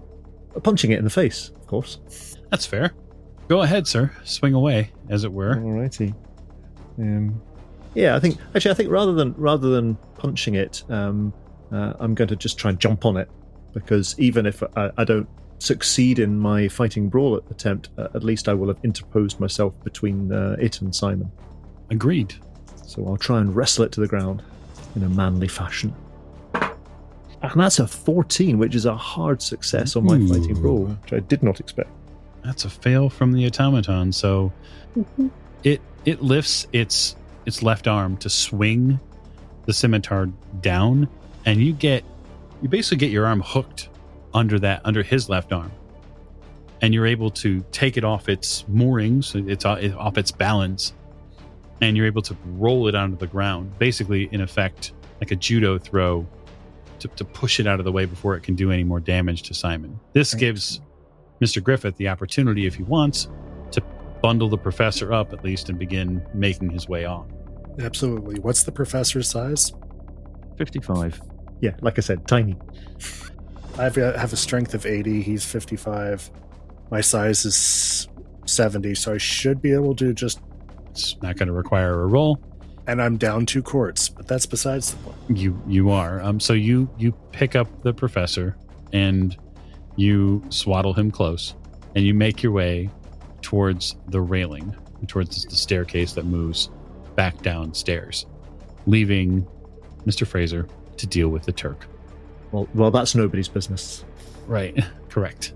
[0.63, 1.99] Punching it in the face, of course.
[2.49, 2.93] That's fair.
[3.49, 4.09] Go ahead, sir.
[4.23, 5.55] Swing away, as it were.
[5.55, 6.15] Alrighty.
[6.97, 7.41] Um,
[7.93, 11.33] yeah, I think actually, I think rather than rather than punching it, um,
[11.73, 13.29] uh, I'm going to just try and jump on it
[13.78, 18.49] because even if I, I don't succeed in my fighting brawl attempt, uh, at least
[18.49, 21.32] I will have interposed myself between uh, it and Simon.
[21.91, 22.34] Agreed.
[22.86, 24.41] So I'll try and wrestle it to the ground
[24.95, 25.93] in a manly fashion.
[26.53, 30.28] And that's a 14, which is a hard success on my Ooh.
[30.28, 31.89] fighting brawl, which I did not expect.
[32.43, 34.11] That's a fail from the automaton.
[34.11, 34.51] So
[35.63, 37.15] it it lifts its
[37.45, 38.99] its left arm to swing
[39.65, 40.28] the scimitar
[40.61, 41.07] down,
[41.45, 42.03] and you get
[42.61, 43.89] you basically get your arm hooked
[44.33, 45.71] under that under his left arm,
[46.81, 50.93] and you're able to take it off its moorings, it's uh, off its balance,
[51.81, 55.77] and you're able to roll it onto the ground, basically in effect like a judo
[55.77, 56.27] throw.
[57.01, 59.43] To, to push it out of the way before it can do any more damage
[59.43, 59.99] to Simon.
[60.13, 60.81] This gives
[61.39, 61.61] Mr.
[61.61, 63.27] Griffith the opportunity, if he wants,
[63.69, 63.83] to
[64.23, 67.27] bundle the professor up at least and begin making his way off
[67.79, 68.39] Absolutely.
[68.39, 69.73] What's the professor's size?
[70.57, 71.21] 55.
[71.61, 72.55] Yeah, like I said, tiny.
[73.77, 75.21] I have a, have a strength of 80.
[75.21, 76.29] He's 55.
[76.89, 78.07] My size is
[78.45, 80.39] 70, so I should be able to just.
[80.89, 82.39] It's not going to require a roll.
[82.87, 85.37] And I'm down two quarts, but that's besides the point.
[85.37, 86.21] You you are.
[86.21, 86.39] Um.
[86.39, 88.55] So you you pick up the professor
[88.93, 89.35] and
[89.97, 91.53] you swaddle him close,
[91.95, 92.89] and you make your way
[93.41, 94.73] towards the railing,
[95.07, 96.69] towards the staircase that moves
[97.15, 98.25] back downstairs,
[98.85, 99.45] leaving
[100.05, 100.25] Mr.
[100.25, 100.67] Fraser
[100.97, 101.87] to deal with the Turk.
[102.51, 104.05] Well, well, that's nobody's business.
[104.47, 104.77] Right.
[105.09, 105.53] Correct.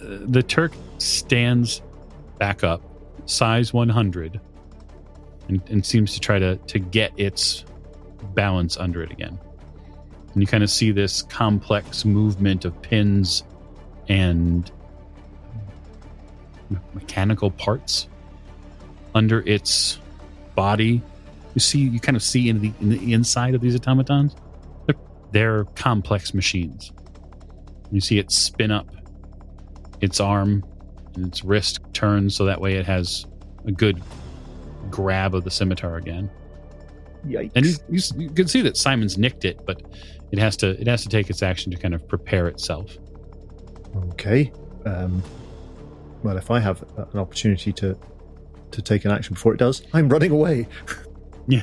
[0.00, 1.82] Uh, the Turk stands
[2.38, 2.82] back up,
[3.26, 4.40] size 100,
[5.48, 7.64] and, and seems to try to, to get its
[8.34, 9.38] balance under it again.
[10.32, 13.42] And you kind of see this complex movement of pins
[14.08, 14.70] and
[16.94, 18.08] mechanical parts
[19.14, 19.98] under its
[20.54, 21.00] body.
[21.54, 24.36] You see, you kind of see in the, in the inside of these automatons.
[25.36, 26.92] They're, complex machines.
[27.92, 28.88] You see it spin up
[30.00, 30.64] its arm
[31.14, 33.26] and its wrist turns so that way it has
[33.66, 34.02] a good
[34.88, 36.30] grab of the scimitar again.
[37.26, 37.52] Yikes.
[37.54, 39.82] And you, you, you can see that Simon's nicked it, but
[40.32, 42.96] it has to it has to take its action to kind of prepare itself.
[44.12, 44.50] Okay.
[44.86, 45.22] Um,
[46.22, 47.94] well, if I have an opportunity to
[48.70, 50.66] to take an action before it does, I'm running away.
[51.48, 51.62] Yeah,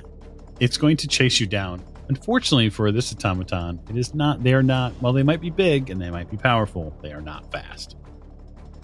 [0.61, 1.83] it's going to chase you down.
[2.09, 4.43] Unfortunately for this automaton, it is not.
[4.43, 4.91] They are not.
[5.01, 7.95] While they might be big and they might be powerful, they are not fast.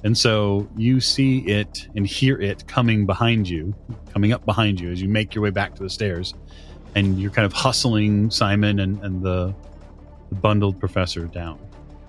[0.03, 3.75] And so you see it and hear it coming behind you,
[4.13, 6.33] coming up behind you as you make your way back to the stairs,
[6.95, 9.53] and you're kind of hustling Simon and, and the,
[10.29, 11.59] the bundled professor down.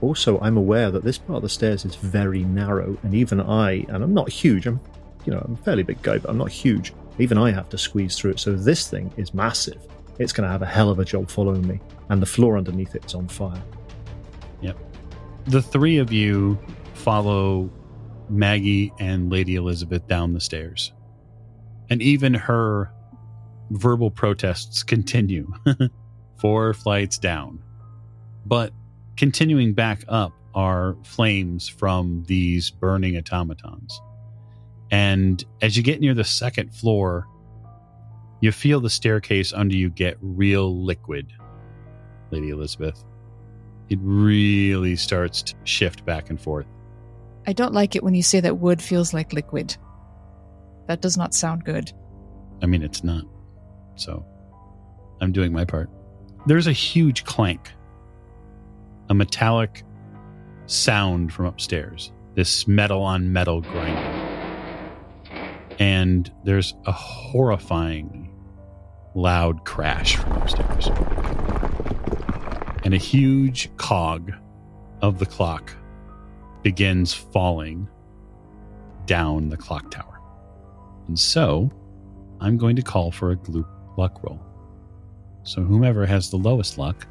[0.03, 3.85] Also, I'm aware that this part of the stairs is very narrow, and even I,
[3.89, 4.67] and I'm not huge.
[4.67, 4.81] I'm,
[5.27, 6.95] you know, I'm a fairly big guy, but I'm not huge.
[7.19, 8.41] Even I have to squeeze through it.
[8.41, 9.83] So this thing is massive.
[10.21, 12.95] It's going to have a hell of a job following me, and the floor underneath
[12.95, 13.63] it is on fire.
[14.61, 14.77] Yep.
[15.47, 16.59] The three of you
[16.93, 17.71] follow
[18.29, 20.93] Maggie and Lady Elizabeth down the stairs.
[21.89, 22.93] And even her
[23.71, 25.51] verbal protests continue.
[26.39, 27.63] Four flights down.
[28.45, 28.75] But
[29.17, 33.99] continuing back up are flames from these burning automatons.
[34.91, 37.27] And as you get near the second floor,
[38.41, 41.33] you feel the staircase under you get real liquid,
[42.31, 43.05] Lady Elizabeth
[43.91, 46.67] it really starts to shift back and forth.
[47.47, 49.77] I don't like it when you say that wood feels like liquid.
[50.87, 51.93] That does not sound good.
[52.63, 53.25] I mean, it's not.
[53.97, 54.25] So
[55.21, 55.91] I'm doing my part.
[56.47, 57.73] There's a huge clank,
[59.09, 59.83] a metallic
[60.67, 64.29] sound from upstairs, this metal on metal grinding.
[65.81, 68.20] And there's a horrifying
[69.15, 70.89] loud crash from upstairs.
[72.85, 74.33] And a huge cog
[75.03, 75.75] of the clock
[76.63, 77.89] begins falling
[79.07, 80.21] down the clock tower.
[81.09, 81.71] And so
[82.41, 84.41] I'm going to call for a group luck roll.
[85.43, 87.07] So whomever has the lowest luck,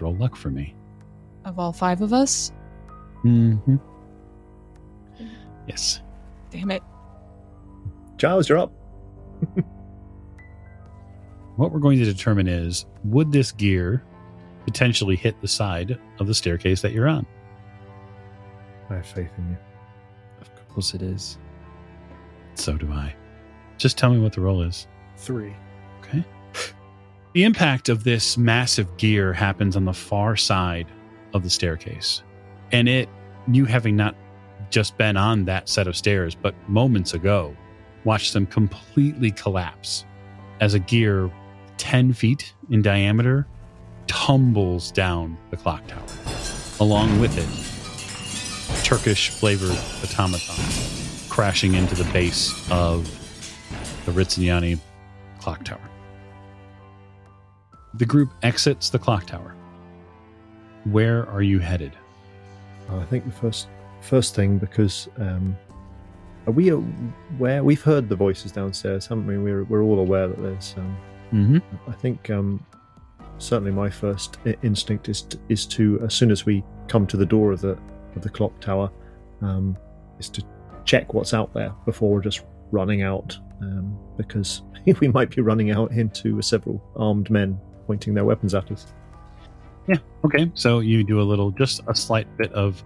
[0.00, 0.74] roll luck for me.
[1.44, 2.52] Of all five of us?
[3.24, 3.76] Mm-hmm.
[5.66, 6.00] Yes.
[6.50, 6.82] Damn it.
[8.16, 8.72] Giles, you're up.
[11.60, 14.02] What we're going to determine is would this gear
[14.64, 17.26] potentially hit the side of the staircase that you're on?
[18.88, 19.56] I have faith in you.
[20.40, 21.36] Of course it is.
[22.54, 23.14] So do I.
[23.76, 24.86] Just tell me what the roll is.
[25.18, 25.54] Three.
[26.00, 26.24] Okay.
[27.34, 30.86] The impact of this massive gear happens on the far side
[31.34, 32.22] of the staircase.
[32.72, 33.08] And it,
[33.52, 34.16] you having not
[34.70, 37.54] just been on that set of stairs, but moments ago,
[38.04, 40.06] watched them completely collapse
[40.60, 41.30] as a gear
[41.80, 43.46] 10 feet in diameter
[44.06, 46.04] tumbles down the clock tower.
[46.78, 50.62] Along with it, Turkish flavored automaton
[51.30, 53.04] crashing into the base of
[54.04, 54.78] the Ritziani
[55.40, 55.80] clock tower.
[57.94, 59.54] The group exits the clock tower.
[60.84, 61.96] Where are you headed?
[62.90, 63.68] I think the first
[64.02, 65.56] first thing because um,
[66.46, 67.64] are we aware?
[67.64, 69.38] We've heard the voices downstairs, haven't we?
[69.38, 70.74] We're we're all aware that there's.
[70.76, 70.94] Um,
[71.32, 71.58] Mm-hmm.
[71.88, 72.64] I think um,
[73.38, 77.26] certainly my first instinct is to, is to as soon as we come to the
[77.26, 77.78] door of the
[78.16, 78.90] of the clock tower,
[79.42, 79.76] um,
[80.18, 80.42] is to
[80.84, 84.62] check what's out there before we're just running out, um, because
[85.00, 88.92] we might be running out into several armed men pointing their weapons at us.
[89.86, 89.96] Yeah.
[90.24, 90.50] Okay.
[90.54, 92.82] So you do a little, just a slight bit of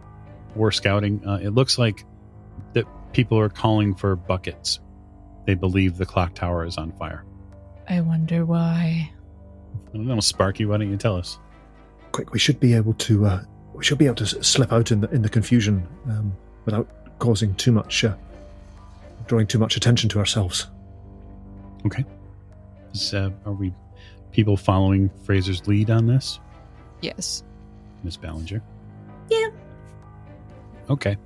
[0.55, 1.27] war scouting.
[1.27, 2.05] Uh, it looks like
[2.73, 4.81] that people are calling for buckets.
[5.47, 7.25] They believe the clock tower is on fire.
[7.89, 9.11] I wonder why.
[9.89, 10.65] I don't know, Sparky.
[10.65, 11.39] Why don't you tell us?
[12.13, 13.27] Quick, we should be able to.
[13.27, 13.43] Uh,
[13.75, 16.33] we should be able to slip out in the in the confusion um,
[16.65, 18.15] without causing too much, uh,
[19.27, 20.69] drawing too much attention to ourselves.
[22.95, 23.75] Is, uh, are we
[24.33, 26.41] people following Fraser's lead on this,
[27.03, 27.43] Yes.
[28.03, 28.63] Miss Bellinger?
[29.29, 29.49] Yeah.
[30.89, 31.17] Okay.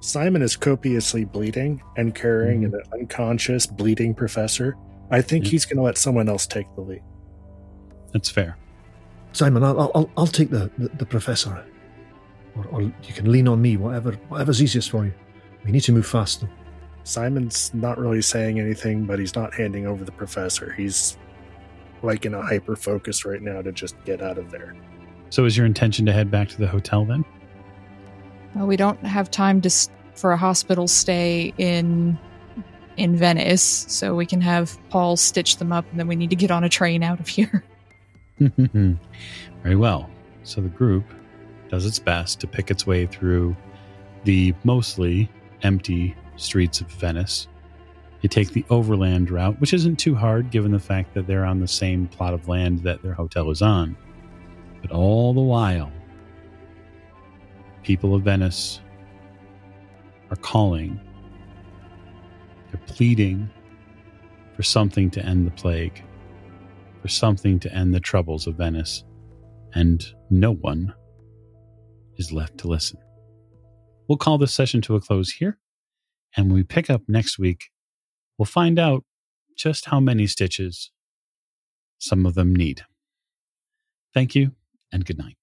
[0.00, 4.76] Simon is copiously bleeding and carrying an unconscious bleeding professor.
[5.10, 5.50] I think Yeah.
[5.52, 7.02] he's going to let someone else take the lead.
[8.12, 8.56] That's fair.
[9.32, 11.64] Simon, I'll I'll, I'll take the, the, the professor,
[12.56, 13.76] or, or you can lean on me.
[13.76, 15.12] Whatever whatever's easiest for you.
[15.64, 16.40] We need to move fast.
[16.40, 16.48] Though.
[17.04, 20.72] Simon's not really saying anything, but he's not handing over the professor.
[20.72, 21.16] He's
[22.02, 24.74] like in a hyper focus right now to just get out of there.
[25.30, 27.24] So, is your intention to head back to the hotel then?
[28.54, 32.18] Well, we don't have time to s- for a hospital stay in
[32.98, 36.36] in Venice, so we can have Paul stitch them up, and then we need to
[36.36, 37.64] get on a train out of here.
[38.38, 40.08] Very well.
[40.42, 41.04] So the group
[41.68, 43.56] does its best to pick its way through
[44.24, 45.30] the mostly
[45.62, 47.48] empty streets of Venice.
[48.20, 51.60] You take the overland route, which isn't too hard given the fact that they're on
[51.60, 53.96] the same plot of land that their hotel is on.
[54.82, 55.92] But all the while,
[57.82, 58.80] people of Venice
[60.30, 61.00] are calling,
[62.98, 63.48] pleading
[64.56, 66.02] for something to end the plague
[67.00, 69.04] for something to end the troubles of Venice,
[69.72, 70.92] and no one
[72.16, 72.98] is left to listen.
[74.08, 75.60] We'll call this session to a close here,
[76.36, 77.70] and when we pick up next week,
[78.36, 79.04] we'll find out
[79.56, 80.90] just how many stitches
[81.98, 82.82] some of them need.
[84.12, 84.56] Thank you,
[84.90, 85.36] and good night.